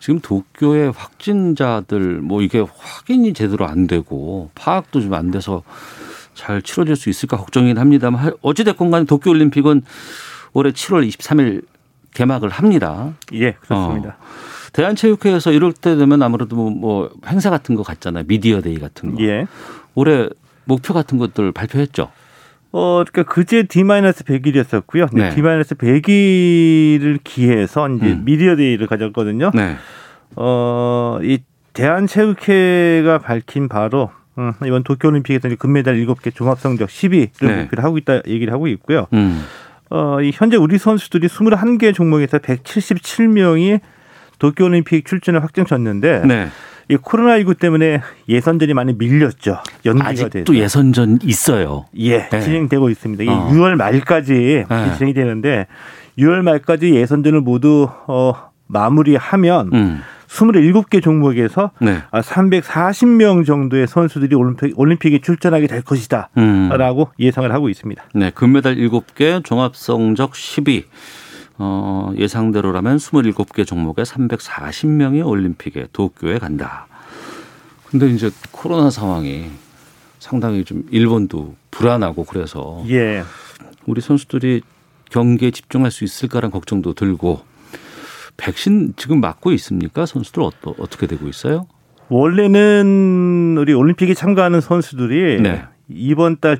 지금 0.00 0.20
도쿄의 0.20 0.92
확진자들 0.92 2.20
뭐 2.20 2.42
이게 2.42 2.64
확인이 2.78 3.32
제대로 3.34 3.66
안 3.66 3.86
되고 3.86 4.50
파악도 4.54 5.00
좀 5.00 5.14
안 5.14 5.30
돼서 5.30 5.62
잘 6.34 6.62
치러질 6.62 6.94
수 6.96 7.10
있을까 7.10 7.36
걱정이긴 7.36 7.78
합니다만 7.78 8.32
어찌됐건 8.42 8.90
간에 8.92 9.04
도쿄올림픽은 9.06 9.82
올해 10.52 10.70
7월 10.70 11.08
23일 11.08 11.64
개막을 12.14 12.48
합니다. 12.48 13.12
예, 13.34 13.52
그렇습니다. 13.52 14.16
대한체육회에서 14.72 15.50
이럴 15.52 15.72
때 15.72 15.96
되면 15.96 16.22
아무래도 16.22 16.54
뭐- 16.56 16.70
뭐 16.70 17.10
행사 17.26 17.50
같은 17.50 17.74
거 17.74 17.82
같잖아요. 17.82 18.24
media 18.28 18.60
day 18.60 18.78
같은 18.78 19.14
거. 19.14 19.22
예. 19.24 19.46
올해 19.94 20.28
목표 20.64 20.94
같은 20.94 21.18
것들 21.18 21.52
발표했죠. 21.52 22.10
어, 22.72 23.02
그러니까 23.04 23.22
그제 23.24 23.62
D-100일이었었고요. 23.64 25.08
네. 25.12 25.30
D-100일을 25.30 27.18
기해서 27.24 27.88
이제 27.88 28.12
음. 28.12 28.22
media 28.24 28.56
day를 28.56 28.86
가졌거든요. 28.86 29.50
네. 29.54 29.76
어, 30.36 31.18
이 31.22 31.38
대한체육회가 31.72 33.18
밝힌 33.18 33.68
바로 33.68 34.10
음, 34.38 34.52
이번 34.64 34.84
도쿄올림픽에서 34.84 35.48
금메달 35.56 35.96
7개 35.96 36.34
종합 36.34 36.60
성적 36.60 36.88
10위를 36.88 37.46
네. 37.46 37.62
목표로 37.62 37.82
하고 37.82 37.98
있다 37.98 38.22
얘기를 38.26 38.52
하고 38.52 38.68
있고요. 38.68 39.06
음. 39.12 39.42
어, 39.90 40.20
이 40.20 40.30
현재 40.32 40.56
우리 40.56 40.78
선수들이 40.78 41.26
21개 41.28 41.94
종목에서 41.94 42.38
177명이 42.38 43.80
도쿄올림픽 44.38 45.06
출전을 45.06 45.42
확정졌는데 45.42 46.22
네. 46.26 46.48
이 46.90 46.96
코로나19 46.96 47.58
때문에 47.58 48.00
예선전이 48.28 48.72
많이 48.74 48.94
밀렸죠. 48.94 49.58
연기가 49.84 50.10
돼서. 50.10 50.26
아직도 50.26 50.56
예선전 50.56 51.18
있어요. 51.22 51.84
예, 51.98 52.28
네. 52.28 52.40
진행되고 52.40 52.88
있습니다. 52.88 53.22
이게 53.24 53.32
어. 53.32 53.48
6월 53.50 53.76
말까지 53.76 54.64
네. 54.68 54.94
진행이 54.96 55.12
되는데 55.12 55.66
6월 56.18 56.42
말까지 56.42 56.94
예선전을 56.94 57.42
모두 57.42 57.88
어, 58.06 58.32
마무리하면 58.66 59.70
음. 59.72 60.00
27개 60.28 61.02
종목에서 61.02 61.70
네. 61.80 62.02
아, 62.10 62.20
340명 62.20 63.46
정도의 63.46 63.86
선수들이 63.86 64.34
올림픽, 64.34 64.78
올림픽 64.78 65.14
에 65.14 65.20
출전하게 65.20 65.66
될 65.66 65.82
것이다. 65.82 66.28
음. 66.36 66.68
라고 66.70 67.08
예상을 67.18 67.50
하고 67.52 67.68
있습니다. 67.68 68.02
네, 68.14 68.30
금메달 68.30 68.76
7개, 68.76 69.42
종합 69.44 69.74
성적 69.74 70.32
10위. 70.32 70.84
어, 71.58 72.12
예상대로라면 72.16 72.98
27개 72.98 73.66
종목에 73.66 74.02
340명이 74.02 75.26
올림픽에 75.26 75.88
도쿄에 75.92 76.38
간다. 76.38 76.86
근데 77.86 78.08
이제 78.08 78.30
코로나 78.52 78.90
상황이 78.90 79.50
상당히 80.18 80.64
좀 80.64 80.84
일본도 80.90 81.56
불안하고 81.70 82.24
그래서 82.24 82.84
예. 82.88 83.22
우리 83.86 84.00
선수들이 84.00 84.62
경기에 85.10 85.50
집중할 85.50 85.90
수 85.90 86.04
있을까라는 86.04 86.50
걱정도 86.50 86.92
들고 86.92 87.40
백신 88.36 88.94
지금 88.96 89.20
맞고 89.20 89.52
있습니까? 89.52 90.06
선수들 90.06 90.42
어떠, 90.42 90.74
어떻게 90.78 91.06
되고 91.06 91.26
있어요? 91.28 91.66
원래는 92.08 93.56
우리 93.58 93.72
올림픽에 93.72 94.14
참가하는 94.14 94.60
선수들이 94.60 95.40
네. 95.42 95.64
이번 95.88 96.38
달 96.38 96.58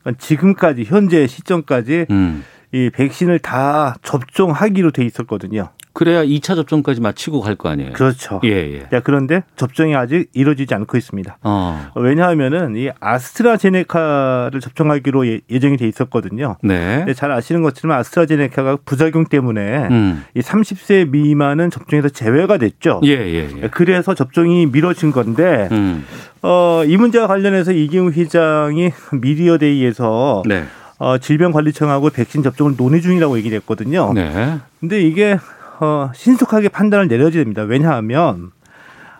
그러니까 0.00 0.20
지금까지 0.20 0.84
현재 0.84 1.26
시점까지 1.26 2.06
음. 2.10 2.44
이 2.72 2.90
백신을 2.90 3.38
다 3.40 3.96
접종하기로 4.02 4.90
돼 4.92 5.04
있었거든요. 5.04 5.70
그래야 5.92 6.24
2차 6.24 6.54
접종까지 6.54 7.00
마치고 7.00 7.40
갈 7.40 7.56
거 7.56 7.68
아니에요. 7.68 7.92
그렇죠. 7.94 8.40
예, 8.44 8.48
예. 8.74 8.86
자, 8.92 9.00
그런데 9.00 9.42
접종이 9.56 9.96
아직 9.96 10.30
이루어지지 10.34 10.72
않고 10.72 10.96
있습니다. 10.96 11.38
어. 11.42 11.88
왜냐하면은 11.96 12.76
이 12.76 12.90
아스트라제네카를 13.00 14.60
접종하기로 14.60 15.26
예- 15.26 15.40
예정이 15.50 15.76
돼 15.76 15.88
있었거든요. 15.88 16.56
네. 16.62 17.04
잘 17.16 17.32
아시는 17.32 17.62
것처럼 17.62 17.98
아스트라제네카가 17.98 18.78
부작용 18.84 19.24
때문에 19.26 19.88
음. 19.90 20.24
이 20.34 20.40
30세 20.40 21.10
미만은 21.10 21.70
접종에서 21.70 22.08
제외가 22.08 22.56
됐죠. 22.58 23.00
예, 23.04 23.10
예, 23.10 23.48
예. 23.62 23.68
그래서 23.68 24.14
접종이 24.14 24.66
미뤄진 24.66 25.10
건데 25.10 25.68
음. 25.72 26.04
어, 26.42 26.82
이 26.86 26.96
문제와 26.96 27.26
관련해서 27.26 27.72
이기웅 27.72 28.12
회장이 28.12 28.92
미디어데이에서 29.20 30.42
네. 30.46 30.64
어, 31.00 31.16
질병관리청하고 31.16 32.10
백신 32.10 32.42
접종을 32.42 32.76
논의 32.76 33.00
중이라고 33.00 33.38
얘기를 33.38 33.56
했거든요. 33.56 34.12
네. 34.12 34.58
근데 34.80 35.00
이게 35.00 35.38
어, 35.80 36.10
신속하게 36.14 36.68
판단을 36.68 37.08
내려야 37.08 37.30
됩니다. 37.30 37.62
왜냐하면 37.62 38.50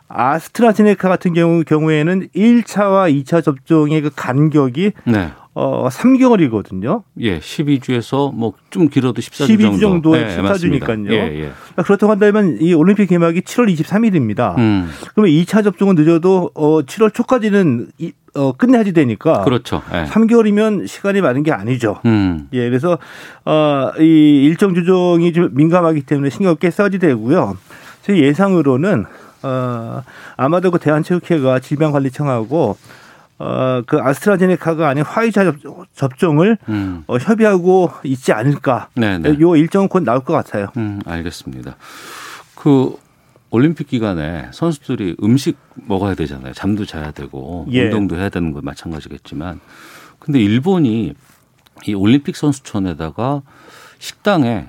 아스트라제네카 0.06 1.08
같은 1.08 1.32
경우 1.32 1.64
경우에는 1.64 2.28
1차와 2.36 3.24
2차 3.24 3.42
접종의 3.42 4.02
그 4.02 4.10
간격이 4.14 4.92
네. 5.06 5.30
어 5.62 5.88
3개월이거든요. 5.90 7.02
예, 7.20 7.38
12주에서 7.38 8.34
뭐 8.34 8.52
좀 8.70 8.88
길어도 8.88 9.20
14주 9.20 9.58
12주 9.58 9.80
정도. 9.80 10.16
예, 10.16 10.28
14 10.30 10.42
맞습니다. 10.42 10.86
주니까요. 10.86 11.12
예, 11.12 11.40
예. 11.42 11.52
그렇다고 11.82 12.12
한다면 12.12 12.56
이 12.60 12.72
올림픽 12.72 13.06
개막이 13.08 13.40
7월 13.42 13.74
23일입니다. 13.74 14.56
음. 14.58 14.88
그러면 15.14 15.32
2차 15.32 15.62
접종은 15.64 15.96
늦어도 15.96 16.50
어 16.54 16.82
7월 16.82 17.12
초까지는 17.12 17.88
이, 17.98 18.12
어 18.34 18.52
끝내야지 18.52 18.92
되니까 18.92 19.42
그렇죠. 19.42 19.82
예. 19.92 20.04
3개월이면 20.04 20.86
시간이 20.86 21.20
많은 21.20 21.42
게 21.42 21.50
아니죠. 21.52 21.98
음. 22.06 22.48
예, 22.52 22.68
그래서 22.68 22.96
어 23.44 23.90
이 23.98 24.44
일정 24.44 24.72
조정이 24.74 25.32
좀 25.32 25.50
민감하기 25.52 26.02
때문에 26.02 26.30
신경 26.30 26.56
꽤 26.60 26.70
써야 26.70 26.88
되고요. 26.88 27.56
제 28.02 28.16
예상으로는 28.16 29.04
어 29.42 30.02
아마도 30.36 30.70
그 30.70 30.78
대한체육회가 30.78 31.58
질병관리청하고 31.58 32.76
어 33.40 33.82
그 33.86 33.98
아스트라제네카가 33.98 34.86
아닌 34.88 35.02
화이자 35.04 35.44
접- 35.44 35.86
접종을 35.94 36.58
음. 36.68 37.04
어, 37.06 37.16
협의하고 37.16 37.90
있지 38.04 38.32
않을까. 38.32 38.88
네, 38.94 39.18
네. 39.18 39.34
요 39.40 39.56
일정은 39.56 39.88
곧 39.88 40.02
나올 40.02 40.20
것 40.22 40.34
같아요. 40.34 40.66
음, 40.76 41.00
알겠습니다. 41.06 41.76
그 42.54 42.96
올림픽 43.48 43.88
기간에 43.88 44.48
선수들이 44.52 45.16
음식 45.22 45.56
먹어야 45.74 46.14
되잖아요. 46.14 46.52
잠도 46.52 46.84
자야 46.84 47.10
되고 47.12 47.66
예. 47.70 47.84
운동도 47.84 48.16
해야 48.16 48.28
되는 48.28 48.52
건 48.52 48.62
마찬가지겠지만 48.64 49.60
근데 50.18 50.38
일본이 50.38 51.14
이 51.86 51.94
올림픽 51.94 52.36
선수촌에다가 52.36 53.40
식당에 53.98 54.66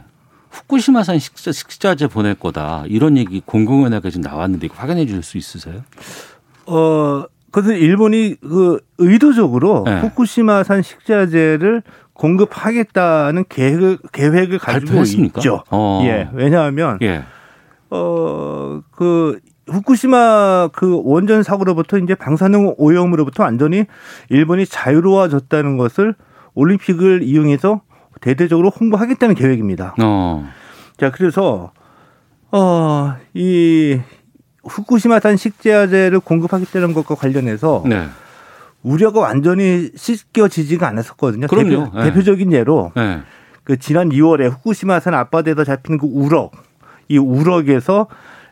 후쿠시마산 0.49 1.19
식자, 1.19 1.51
식자재 1.51 2.07
보낼 2.07 2.35
거다 2.35 2.85
이런 2.87 3.17
얘기 3.17 3.41
공공연하게 3.45 4.09
지금 4.11 4.21
나왔는데 4.23 4.67
이거 4.67 4.75
확인해 4.77 5.05
줄 5.05 5.21
수 5.23 5.37
있으세요? 5.37 5.83
어, 6.65 7.25
그래서 7.51 7.73
일본이 7.73 8.35
그 8.41 8.79
의도적으로 8.97 9.83
네. 9.85 9.99
후쿠시마산 9.99 10.81
식자재를 10.81 11.83
공급하겠다는 12.13 13.45
계획을, 13.49 13.97
계획을 14.11 14.59
가지고 14.59 14.85
발표했습니까? 14.87 15.39
있죠. 15.39 15.63
어. 15.69 16.01
예. 16.05 16.29
왜냐하면, 16.33 16.97
예. 17.01 17.23
어, 17.89 18.81
그, 18.91 19.39
후쿠시마 19.67 20.69
그 20.73 21.01
원전 21.03 21.43
사고로부터 21.43 21.97
이제 21.97 22.15
방사능 22.15 22.73
오염으로부터 22.77 23.43
완전히 23.43 23.85
일본이 24.29 24.65
자유로워졌다는 24.65 25.77
것을 25.77 26.15
올림픽을 26.53 27.23
이용해서 27.23 27.81
대대적으로 28.21 28.69
홍보하겠다는 28.69 29.35
계획입니다. 29.35 29.95
어. 30.01 30.47
자, 30.97 31.11
그래서 31.11 31.71
어, 32.51 33.15
이 33.33 33.99
후쿠시마산 34.63 35.37
식재화제를 35.37 36.19
공급하겠다는 36.19 36.93
것과 36.93 37.15
관련해서 37.15 37.83
네. 37.85 38.07
우려가 38.83 39.21
완전히 39.21 39.89
씻겨지지가 39.95 40.87
않았었거든요. 40.87 41.47
그럼요. 41.47 41.91
예. 41.95 42.03
대표, 42.03 42.23
적인 42.23 42.51
예로 42.51 42.91
네. 42.95 43.21
그 43.63 43.77
지난 43.77 44.09
2월에 44.09 44.51
후쿠시마산 44.51 45.13
앞바다에서 45.13 45.63
잡힌 45.63 45.97
그 45.97 46.07
우럭, 46.07 46.51
이 47.07 47.17
우럭에서 47.17 48.07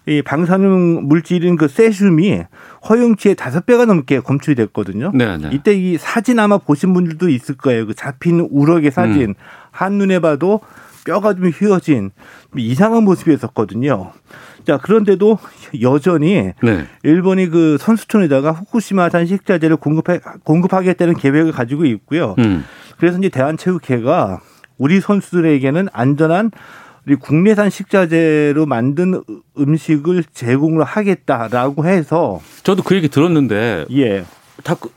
이 0.07 0.21
방사능 0.21 1.07
물질인 1.07 1.55
그 1.55 1.67
세슘이 1.67 2.43
허용치의 2.87 3.35
다섯 3.35 3.65
배가 3.65 3.85
넘게 3.85 4.21
검출이 4.21 4.55
됐거든요. 4.55 5.11
네, 5.13 5.37
네. 5.37 5.49
이때 5.51 5.73
이 5.73 5.97
사진 5.97 6.39
아마 6.39 6.57
보신 6.57 6.93
분들도 6.93 7.29
있을 7.29 7.57
거예요. 7.57 7.85
그 7.85 7.93
잡힌 7.93 8.47
우럭의 8.49 8.91
사진 8.91 9.21
음. 9.29 9.33
한 9.71 9.93
눈에 9.93 10.19
봐도 10.19 10.61
뼈가 11.05 11.33
좀 11.33 11.49
휘어진 11.49 12.11
이상한 12.55 13.03
모습이었었거든요. 13.03 14.11
자 14.65 14.77
그런데도 14.77 15.39
여전히 15.81 16.51
네. 16.61 16.85
일본이 17.03 17.47
그 17.47 17.77
선수촌에다가 17.79 18.51
후쿠시마산 18.51 19.25
식자재를 19.25 19.77
공급해 19.77 20.19
공급하겠다는 20.43 21.15
계획을 21.15 21.51
가지고 21.51 21.85
있고요. 21.85 22.35
음. 22.39 22.63
그래서 22.97 23.17
이제 23.17 23.29
대한체육회가 23.29 24.41
우리 24.77 24.99
선수들에게는 24.99 25.87
안전한 25.91 26.51
우리 27.05 27.15
국내산 27.15 27.69
식자재로 27.69 28.65
만든 28.65 29.23
음식을 29.57 30.23
제공을 30.33 30.83
하겠다라고 30.83 31.85
해서 31.85 32.39
저도 32.63 32.83
그 32.83 32.95
얘기 32.95 33.07
들었는데 33.09 33.85
예다그 33.89 34.89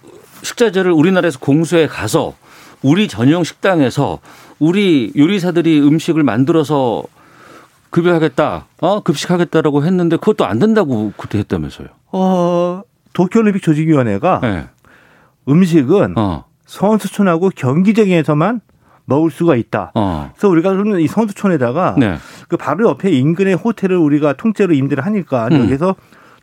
식자재를 0.42 0.92
우리나라에서 0.92 1.38
공수해 1.38 1.86
가서 1.86 2.34
우리 2.82 3.06
전용 3.06 3.44
식당에서 3.44 4.18
우리 4.58 5.12
요리사들이 5.16 5.80
음식을 5.80 6.22
만들어서 6.22 7.04
급여하겠다, 7.92 8.66
어 8.80 9.00
급식하겠다라고 9.02 9.84
했는데 9.84 10.16
그것도 10.16 10.44
안 10.44 10.58
된다고 10.58 11.12
그때 11.16 11.38
했다면서요. 11.38 11.88
어, 12.12 12.82
도쿄올림픽 13.12 13.62
조직위원회가 13.62 14.40
네. 14.42 14.66
음식은 15.48 16.18
어, 16.18 16.44
선수촌하고 16.66 17.50
경기장에서만 17.54 18.60
먹을 19.04 19.30
수가 19.30 19.56
있다. 19.56 19.92
어, 19.94 20.30
그래서 20.32 20.48
우리가 20.48 20.70
그러면 20.72 21.00
이 21.00 21.06
선수촌에다가 21.06 21.96
네, 21.98 22.16
그 22.48 22.56
바로 22.56 22.88
옆에 22.88 23.10
인근의 23.10 23.54
호텔을 23.54 23.96
우리가 23.96 24.32
통째로 24.34 24.74
임대를 24.74 25.04
하니까 25.04 25.48
음. 25.52 25.64
여기서 25.64 25.94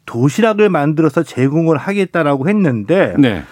도시락을 0.05 0.69
만들어서 0.69 1.23
제공을 1.23 1.77
하겠다라고 1.77 2.47
했는데 2.47 3.15
네, 3.17 3.43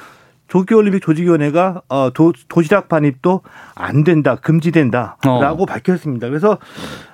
도쿄올림픽 0.47 1.01
조직위원회가 1.01 1.81
어, 1.89 2.09
도, 2.13 2.33
도시락 2.47 2.89
반입도 2.89 3.41
안 3.75 4.03
된다, 4.03 4.35
금지된다라고 4.35 5.63
어. 5.63 5.65
밝혔습니다. 5.65 6.29
그래서 6.29 6.57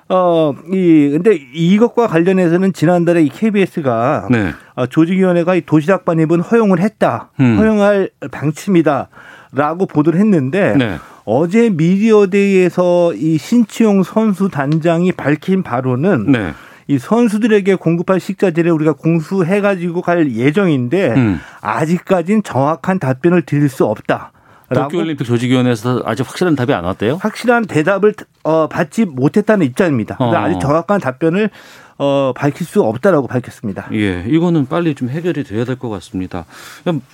어, 0.09 0.53
이 0.71 1.09
근데 1.11 1.39
이것과 1.53 2.07
관련해서는 2.07 2.73
지난달에 2.73 3.23
이 3.23 3.29
KBS가 3.29 4.27
네, 4.29 4.51
어, 4.75 4.85
조직위원회가 4.85 5.55
이 5.55 5.61
도시락 5.61 6.05
반입은 6.05 6.41
허용을 6.41 6.79
했다, 6.79 7.31
음. 7.39 7.57
허용할 7.57 8.09
방침이다 8.31 9.09
라고 9.53 9.85
보도를 9.85 10.19
했는데 10.19 10.75
네, 10.75 10.97
어제 11.25 11.69
미디어데이에서 11.69 13.13
이 13.13 13.37
신치용 13.37 14.03
선수 14.03 14.49
단장이 14.49 15.13
밝힌 15.13 15.63
바로는 15.63 16.31
네, 16.31 16.53
이 16.87 16.97
선수들에게 16.97 17.75
공급할 17.75 18.19
식자재를 18.19 18.71
우리가 18.71 18.93
공수해 18.93 19.61
가지고 19.61 20.01
갈 20.01 20.31
예정인데 20.31 21.13
음. 21.15 21.39
아직까지는 21.61 22.43
정확한 22.43 22.99
답변을 22.99 23.43
드릴 23.43 23.69
수 23.69 23.85
없다. 23.85 24.31
도쿄올림픽 24.73 25.25
조직위원회에서 25.27 26.03
아직 26.05 26.27
확실한 26.27 26.55
답이 26.55 26.73
안 26.73 26.83
왔대요? 26.83 27.17
확실한 27.21 27.65
대답을 27.65 28.13
어, 28.43 28.67
받지 28.67 29.05
못했다는 29.05 29.65
입장입니다. 29.65 30.17
어. 30.19 30.33
아직 30.35 30.59
정확한 30.59 30.99
답변을 30.99 31.49
어, 31.97 32.33
밝힐 32.35 32.65
수 32.65 32.81
없다라고 32.81 33.27
밝혔습니다. 33.27 33.87
예, 33.93 34.23
이거는 34.27 34.65
빨리 34.67 34.95
좀 34.95 35.09
해결이 35.09 35.43
돼야 35.43 35.63
될 35.65 35.75
것 35.77 35.89
같습니다. 35.89 36.45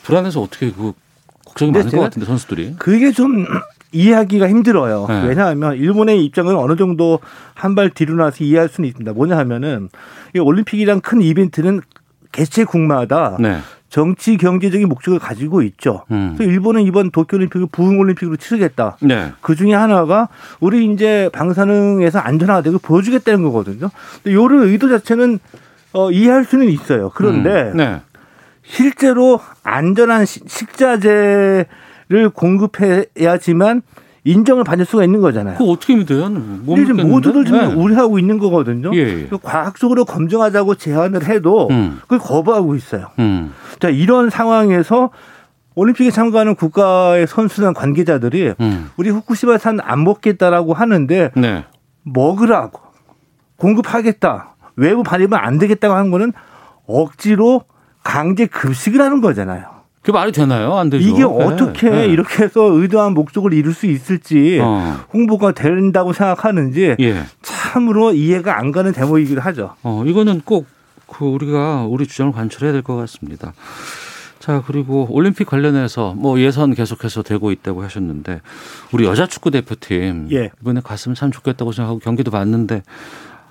불안해서 0.03 0.41
어떻게 0.41 0.71
그 0.71 0.93
걱정이 1.45 1.71
많을 1.71 1.89
것 1.91 1.99
같은데 1.99 2.25
선수들이. 2.25 2.75
그게 2.79 3.11
좀 3.11 3.45
이해하기가 3.91 4.47
힘들어요. 4.47 5.07
네. 5.09 5.23
왜냐하면 5.27 5.75
일본의 5.75 6.23
입장을 6.25 6.55
어느 6.55 6.75
정도 6.75 7.19
한 7.55 7.73
발 7.75 7.89
뒤로 7.89 8.13
나서 8.15 8.43
이해할 8.43 8.69
수는 8.69 8.87
있습니다. 8.87 9.13
뭐냐 9.13 9.35
하면은 9.39 9.89
이 10.35 10.39
올림픽이란 10.39 11.01
큰 11.01 11.21
이벤트는 11.21 11.81
개최국마다 12.31 13.37
네. 13.39 13.57
정치 13.89 14.37
경제적인 14.37 14.87
목적을 14.87 15.19
가지고 15.19 15.61
있죠. 15.63 16.03
음. 16.11 16.35
그래서 16.37 16.51
일본은 16.51 16.83
이번 16.83 17.09
도쿄올림픽을 17.11 17.67
부흥올림픽으로 17.71 18.37
치르겠다. 18.37 18.97
네. 19.01 19.31
그 19.41 19.55
중에 19.55 19.73
하나가 19.73 20.29
우리 20.59 20.85
이제 20.91 21.29
방사능에서 21.33 22.19
안전화되고 22.19 22.79
보여주겠다는 22.79 23.41
거거든요. 23.43 23.89
근데 24.23 24.35
요런 24.35 24.63
의도 24.67 24.89
자체는 24.89 25.39
어, 25.93 26.11
이해할 26.11 26.45
수는 26.45 26.69
있어요. 26.69 27.11
그런데 27.15 27.71
음. 27.71 27.77
네. 27.77 28.01
실제로 28.63 29.39
안전한 29.63 30.25
시- 30.25 30.41
식자재를 30.45 31.65
공급해야지만 32.33 33.81
인정을 34.23 34.63
받을 34.63 34.85
수가 34.85 35.03
있는 35.03 35.21
거잖아요. 35.21 35.57
그거 35.57 35.71
어떻게 35.71 35.95
믿어요? 35.95 36.29
못 36.29 36.75
근데 36.75 36.85
지금? 36.85 37.09
모두들 37.09 37.45
지금 37.45 37.59
네. 37.59 37.73
우려하고 37.73 38.19
있는 38.19 38.37
거거든요. 38.37 38.91
예, 38.93 38.99
예. 38.99 39.27
그 39.27 39.37
과학적으로 39.37 40.05
검증하자고 40.05 40.75
제안을 40.75 41.25
해도 41.27 41.67
음. 41.71 41.99
그걸 42.01 42.19
거부하고 42.19 42.75
있어요. 42.75 43.07
음. 43.19 43.53
자, 43.79 43.89
이런 43.89 44.29
상황에서 44.29 45.09
올림픽에 45.75 46.11
참가하는 46.11 46.55
국가의 46.55 47.27
선수단 47.27 47.73
관계자들이 47.73 48.53
음. 48.59 48.89
우리 48.97 49.09
후쿠시마 49.09 49.57
산 49.57 49.79
안 49.81 50.03
먹겠다라고 50.03 50.73
하는데 50.73 51.31
네. 51.35 51.65
먹으라고 52.03 52.81
공급하겠다 53.55 54.55
외부 54.75 55.03
발입은 55.03 55.37
안 55.37 55.57
되겠다고 55.57 55.93
하는 55.93 56.11
거는 56.11 56.33
억지로 56.87 57.63
강제 58.03 58.45
급식을 58.47 58.99
하는 59.01 59.21
거잖아요. 59.21 59.78
그게 60.01 60.11
말이 60.13 60.31
되나요? 60.31 60.75
안 60.77 60.89
되죠. 60.89 61.07
이게 61.07 61.19
네. 61.19 61.23
어떻게 61.25 61.89
네. 61.89 62.07
이렇게 62.07 62.43
해서 62.43 62.63
의도한 62.71 63.13
목적을 63.13 63.53
이룰 63.53 63.73
수 63.73 63.85
있을지 63.85 64.59
어. 64.61 64.97
홍보가 65.13 65.51
된다고 65.51 66.13
생각하는지 66.13 66.95
예. 66.99 67.23
참으로 67.41 68.13
이해가 68.13 68.57
안 68.57 68.71
가는 68.71 68.91
대목이기도 68.91 69.41
하죠. 69.41 69.75
어, 69.83 70.03
이거는 70.05 70.41
꼭 70.45 70.79
그 71.09 71.25
우리가 71.25 71.85
우리 71.85 72.07
주장을 72.07 72.31
관철해야 72.31 72.71
될 72.71 72.83
것 72.83 72.95
같습니다. 72.95 73.53
자, 74.39 74.63
그리고 74.65 75.05
올림픽 75.09 75.45
관련해서 75.45 76.13
뭐 76.15 76.39
예선 76.39 76.73
계속해서 76.73 77.23
되고 77.23 77.51
있다고 77.51 77.83
하셨는데 77.83 78.41
우리 78.93 79.05
여자 79.05 79.27
축구 79.27 79.51
대표팀 79.51 80.29
예. 80.31 80.49
이번에 80.61 80.79
갔으면 80.81 81.15
참 81.15 81.29
좋겠다고 81.31 81.73
생각하고 81.73 81.99
경기도 81.99 82.31
봤는데 82.31 82.83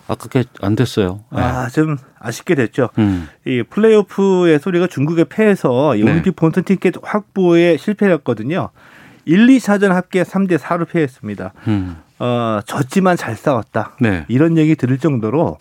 아깝게 0.08 0.44
안 0.62 0.74
됐어요. 0.74 1.20
네. 1.30 1.40
아, 1.40 1.68
좀 1.68 1.96
아쉽게 2.18 2.54
됐죠. 2.54 2.88
음. 2.98 3.28
이 3.46 3.62
플레이오프에서 3.62 4.70
우리가 4.70 4.86
중국에 4.86 5.24
패해서 5.24 5.94
이 5.96 6.02
네. 6.02 6.10
올림픽 6.10 6.34
본선 6.34 6.64
티켓 6.64 6.94
확보에 7.02 7.76
실패했거든요. 7.76 8.70
1, 9.26 9.46
2차전 9.46 9.88
합계 9.88 10.22
3대 10.22 10.58
4로 10.58 10.88
패했습니다. 10.88 11.52
음. 11.68 11.96
어, 12.18 12.60
졌지만 12.64 13.16
잘 13.16 13.36
싸웠다. 13.36 13.96
네. 14.00 14.24
이런 14.28 14.56
얘기 14.56 14.74
들을 14.74 14.98
정도로 14.98 15.58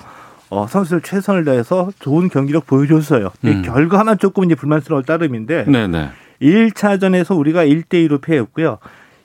어, 0.50 0.66
선수들 0.66 1.02
최선을 1.02 1.44
다해서 1.44 1.90
좋은 2.00 2.30
경기력 2.30 2.66
보여줬어요. 2.66 3.32
이 3.44 3.48
음. 3.50 3.62
결과만 3.64 4.18
조금 4.18 4.46
이제 4.46 4.56
불만스러울 4.56 5.04
따름인데 5.04 5.66
네, 5.68 5.88
네. 5.88 6.10
1차전에서 6.42 7.38
우리가 7.38 7.66
1대 7.66 8.08
2로 8.08 8.22
패했고요. 8.22 8.80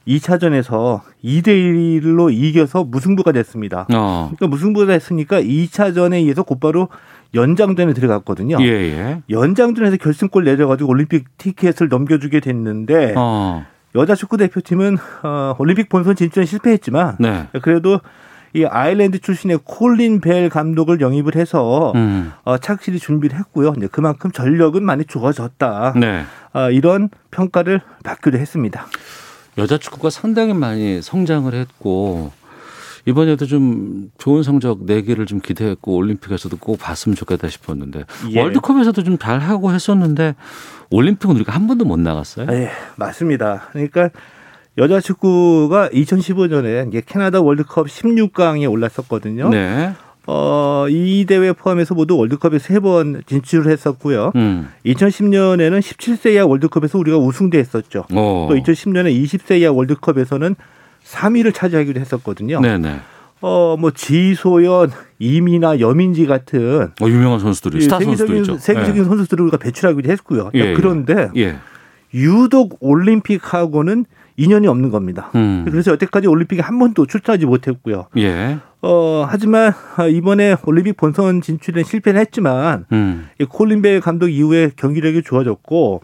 2차전에서 0.06 1.00
2대 1.24 1.48
1로 1.48 2.32
이겨서 2.32 2.84
무승부가 2.84 3.32
됐습니다. 3.32 3.86
어. 3.92 4.30
그러니까 4.34 4.46
무승부가 4.48 4.86
됐으니까 4.86 5.40
2차전에 5.40 6.14
의해서 6.14 6.42
곧바로 6.42 6.88
연장전에 7.34 7.94
들어갔거든요. 7.94 8.58
예, 8.60 8.66
예. 8.66 9.22
연장전에서 9.30 9.96
결승골 9.96 10.44
내려가지고 10.44 10.90
올림픽 10.90 11.36
티켓을 11.38 11.88
넘겨주게 11.88 12.40
됐는데 12.40 13.14
어. 13.16 13.64
여자 13.94 14.14
축구 14.14 14.36
대표팀은 14.36 14.98
어, 15.22 15.54
올림픽 15.58 15.88
본선 15.88 16.16
진출에 16.16 16.44
실패했지만 16.44 17.16
네. 17.20 17.48
그래도 17.62 18.00
이 18.54 18.66
아일랜드 18.66 19.18
출신의 19.18 19.60
콜린 19.64 20.20
벨 20.20 20.50
감독을 20.50 21.00
영입을 21.00 21.36
해서 21.36 21.92
음. 21.94 22.32
어, 22.44 22.58
착실히 22.58 22.98
준비를 22.98 23.38
했고요. 23.38 23.72
이제 23.78 23.88
그만큼 23.90 24.30
전력은 24.30 24.84
많이 24.84 25.04
좋아졌다. 25.04 25.94
네. 25.96 26.24
어, 26.52 26.70
이런 26.70 27.08
평가를 27.30 27.80
받기도 28.04 28.36
했습니다. 28.38 28.86
여자 29.58 29.78
축구가 29.78 30.10
상당히 30.10 30.54
많이 30.54 31.02
성장을 31.02 31.52
했고 31.52 32.32
이번에도 33.04 33.46
좀 33.46 34.10
좋은 34.18 34.42
성적 34.42 34.84
내기를 34.84 35.26
좀 35.26 35.40
기대했고 35.40 35.96
올림픽에서도 35.96 36.56
꼭 36.58 36.78
봤으면 36.78 37.16
좋겠다 37.16 37.48
싶었는데 37.48 38.04
예. 38.30 38.40
월드컵에서도 38.40 39.02
좀 39.02 39.18
잘하고 39.18 39.72
했었는데 39.72 40.34
올림픽은 40.90 41.34
우리가 41.36 41.52
한 41.52 41.66
번도 41.66 41.84
못 41.84 41.98
나갔어요. 41.98 42.46
예, 42.52 42.70
맞습니다. 42.96 43.68
그러니까 43.72 44.10
여자 44.78 45.00
축구가 45.00 45.88
2015년에 45.90 46.88
이제 46.88 47.02
캐나다 47.04 47.40
월드컵 47.40 47.88
16강에 47.88 48.70
올랐었거든요. 48.70 49.50
네. 49.50 49.92
어, 50.26 50.87
이 50.88 51.24
대회 51.26 51.52
포함해서 51.52 51.94
모두 51.94 52.16
월드컵에 52.16 52.58
세 52.58 52.80
번 52.80 53.22
진출을 53.26 53.70
했었고요. 53.72 54.32
음. 54.37 54.68
2010년에는 54.87 55.78
17세 55.80 56.32
이하 56.35 56.46
월드컵에서 56.46 56.98
우리가 56.98 57.18
우승대했었죠. 57.18 58.04
어. 58.12 58.46
또 58.50 58.54
2010년에 58.56 59.12
20세 59.24 59.61
이하 59.61 59.72
월드컵에서는 59.72 60.54
3위를 61.04 61.52
차지하기도 61.54 61.98
했었거든요. 62.00 62.61
네네. 62.61 63.00
어, 63.40 63.76
뭐 63.78 63.90
지소연, 63.90 64.92
이미나, 65.18 65.80
여민지 65.80 66.26
같은 66.26 66.90
어, 67.00 67.06
유명한 67.08 67.40
선수들이 67.40 67.82
선수들 67.82 68.16
세계적인. 68.16 68.58
세계적인 68.58 69.04
선수들을 69.04 69.42
우리가 69.44 69.56
배출하기도 69.58 70.11
했고요. 70.12 70.50
예, 70.54 70.61
예. 70.61 70.74
그런데 70.74 71.28
예. 71.37 71.56
유독 72.14 72.76
올림픽하고는 72.80 74.04
인연이 74.37 74.66
없는 74.68 74.90
겁니다. 74.90 75.30
음. 75.35 75.64
그래서 75.68 75.90
여태까지 75.92 76.28
올림픽에 76.28 76.62
한 76.62 76.78
번도 76.78 77.06
출전하지 77.06 77.46
못했고요. 77.46 78.06
예. 78.83 78.87
어, 78.87 79.27
하지만 79.29 79.73
이번에 80.11 80.57
올림픽 80.64 80.97
본선 80.97 81.40
진출에 81.40 81.85
실패는 81.85 82.21
했지만 82.21 82.85
음. 82.92 83.29
이 83.40 83.45
콜린베 83.45 84.01
감독 84.01 84.29
이후에 84.29 84.71
경기력이 84.77 85.23
좋아졌고 85.23 86.03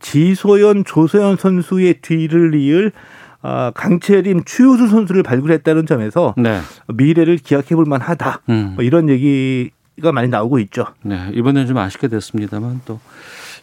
지소연, 0.00 0.84
조소연 0.84 1.36
선수의 1.36 1.94
뒤를 2.02 2.54
이을 2.54 2.92
아, 3.40 3.70
강채림, 3.74 4.44
추효수 4.44 4.88
선수를 4.88 5.22
발굴했다는 5.22 5.86
점에서 5.86 6.34
네. 6.36 6.60
미래를 6.88 7.38
기약해 7.38 7.74
볼 7.76 7.84
만하다. 7.84 8.42
음. 8.48 8.72
뭐 8.74 8.84
이런 8.84 9.08
얘기가 9.08 10.12
많이 10.12 10.28
나오고 10.28 10.58
있죠. 10.60 10.86
네. 11.02 11.30
이번에는 11.32 11.66
좀 11.68 11.78
아쉽게 11.78 12.08
됐습니다만 12.08 12.80
또 12.84 13.00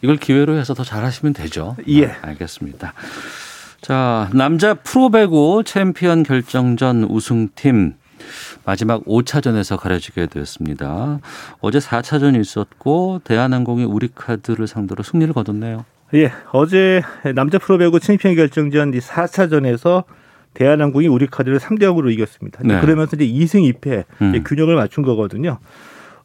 이걸 0.02 0.16
기회로 0.16 0.56
해서 0.56 0.74
더 0.74 0.82
잘하시면 0.82 1.34
되죠. 1.34 1.76
예. 1.88 2.06
아, 2.06 2.16
알겠습니다. 2.22 2.94
자, 3.82 4.30
남자 4.32 4.74
프로배구 4.74 5.62
챔피언 5.64 6.22
결정전 6.22 7.04
우승팀 7.04 7.94
마지막 8.64 9.04
5차전에서 9.04 9.78
가려지게 9.78 10.26
되었습니다. 10.26 11.20
어제 11.60 11.78
4차전이 11.78 12.40
있었고 12.40 13.20
대한항공이 13.24 13.84
우리카드를 13.84 14.66
상대로 14.66 15.02
승리를 15.02 15.32
거뒀네요. 15.32 15.84
예, 16.14 16.32
어제 16.52 17.02
남자 17.34 17.58
프로배구 17.58 18.00
챔피언 18.00 18.36
결정전 18.36 18.92
4차전에서 18.92 20.04
대한항공이 20.54 21.08
우리카드를 21.08 21.58
3대 21.58 21.82
0으로 21.82 22.10
이겼습니다. 22.10 22.60
네. 22.64 22.80
그러면서 22.80 23.16
이제 23.16 23.26
2승 23.26 23.74
2패 23.74 24.04
음. 24.22 24.42
균형을 24.44 24.74
맞춘 24.74 25.04
거거든요. 25.04 25.58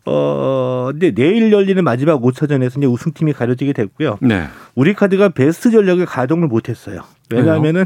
어, 0.05 0.89
근데 0.91 1.11
내일 1.11 1.51
열리는 1.51 1.83
마지막 1.83 2.21
5차전에서 2.21 2.77
이제 2.77 2.87
우승팀이 2.87 3.33
가려지게 3.33 3.73
됐고요. 3.73 4.17
네. 4.21 4.47
우리 4.73 4.93
카드가 4.93 5.29
베스트 5.29 5.69
전력을 5.69 6.03
가동을 6.05 6.47
못했어요. 6.47 7.01
왜냐하면은 7.29 7.85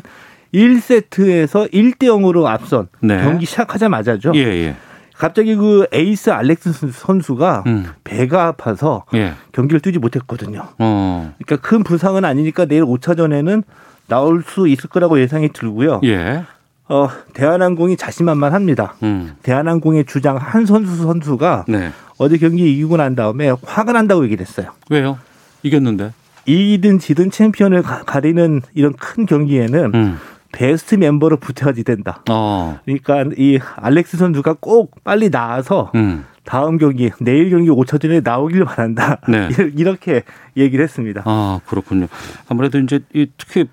1세트에서 0.56 1.72
1대 1.72 2.04
0으로 2.04 2.46
앞선 2.46 2.88
네. 3.02 3.22
경기 3.22 3.46
시작하자마자죠. 3.46 4.32
예, 4.36 4.40
예. 4.40 4.76
갑자기 5.14 5.56
그 5.56 5.88
에이스 5.94 6.30
알렉스 6.30 6.92
선수가 6.92 7.64
음. 7.68 7.86
배가 8.04 8.48
아파서 8.48 9.06
예. 9.14 9.34
경기를 9.52 9.80
뛰지 9.80 10.00
못했거든요. 10.00 10.68
어. 10.80 11.34
그러니까 11.38 11.68
큰 11.68 11.84
부상은 11.84 12.26
아니니까 12.26 12.66
내일 12.66 12.84
5차전에는 12.84 13.64
나올 14.08 14.44
수 14.44 14.68
있을 14.68 14.90
거라고 14.90 15.20
예상이 15.20 15.50
들고요. 15.50 16.02
예. 16.04 16.44
어, 16.88 17.10
대한항공이 17.34 17.98
자신만만합니다. 17.98 18.96
음. 19.04 19.36
대한항공의 19.42 20.06
주장 20.06 20.38
한선수 20.38 20.98
선수가 20.98 21.66
네. 21.68 21.92
어제 22.18 22.38
경기 22.38 22.72
이기고 22.72 22.98
난 22.98 23.16
다음에 23.16 23.52
화가 23.64 23.94
난다고 23.94 24.24
얘기를 24.26 24.46
했어요. 24.46 24.72
왜요? 24.90 25.18
이겼는데. 25.64 26.12
이기든 26.46 27.00
지든 27.00 27.32
챔피언을 27.32 27.82
가, 27.82 28.04
가리는 28.04 28.62
이런 28.76 28.94
큰 28.94 29.26
경기에는 29.26 29.92
음. 29.96 30.20
베스트 30.56 30.96
멤버로 30.96 31.38
붙어야지 31.38 31.84
된다. 31.84 32.24
어. 32.30 32.80
그러니까 32.86 33.26
이 33.38 33.60
알렉스 33.76 34.16
선수가 34.18 34.56
꼭 34.62 35.04
빨리 35.04 35.30
나와서 35.30 35.92
음. 35.96 36.26
다음 36.46 36.78
경기 36.78 37.12
내일 37.20 37.50
경기 37.50 37.70
5차 37.70 38.02
전에 38.02 38.22
나오길 38.22 38.64
바란다. 38.64 39.20
네. 39.28 39.50
이렇게 39.76 40.24
얘기를 40.56 40.84
했습니다. 40.84 41.24
아 41.26 41.60
그렇군요. 41.68 42.08
아무래도 42.48 42.80
이제 42.80 43.02
이 43.14 43.28
특히 43.38 43.66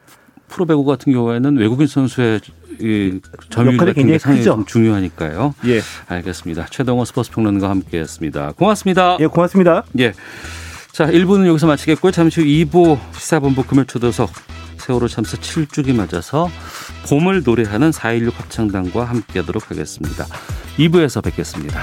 프로 0.48 0.66
배구 0.66 0.84
같은 0.84 1.12
경우에는 1.12 1.56
외국인 1.56 1.86
선수의 1.86 2.40
이 2.80 3.20
점유율 3.48 3.76
같은 3.76 3.92
게 3.94 4.00
굉장히 4.00 4.18
상당히. 4.18 4.44
좀 4.44 4.64
중요하니까요. 4.66 5.54
예, 5.66 5.80
알겠습니다. 6.08 6.66
최동호 6.66 7.04
스포츠 7.04 7.30
평론가 7.30 7.70
함께했습니다. 7.70 8.52
고맙습니다. 8.56 9.18
예, 9.20 9.26
고맙습니다. 9.26 9.84
예. 10.00 10.12
자, 10.90 11.06
1부는 11.06 11.46
여기서 11.46 11.66
마치겠고요. 11.68 12.10
잠시 12.10 12.40
후 12.40 12.46
2부 12.46 12.98
시사본부 13.12 13.62
금요 13.64 13.84
초도석 13.84 14.30
세월호 14.82 15.06
참사 15.08 15.36
7주기 15.36 15.94
맞아서 15.94 16.48
봄을 17.08 17.42
노래하는 17.44 17.90
4.16 17.90 18.34
합창단과 18.34 19.04
함께하도록 19.04 19.70
하겠습니다. 19.70 20.26
2부에서 20.76 21.22
뵙겠습니다. 21.22 21.80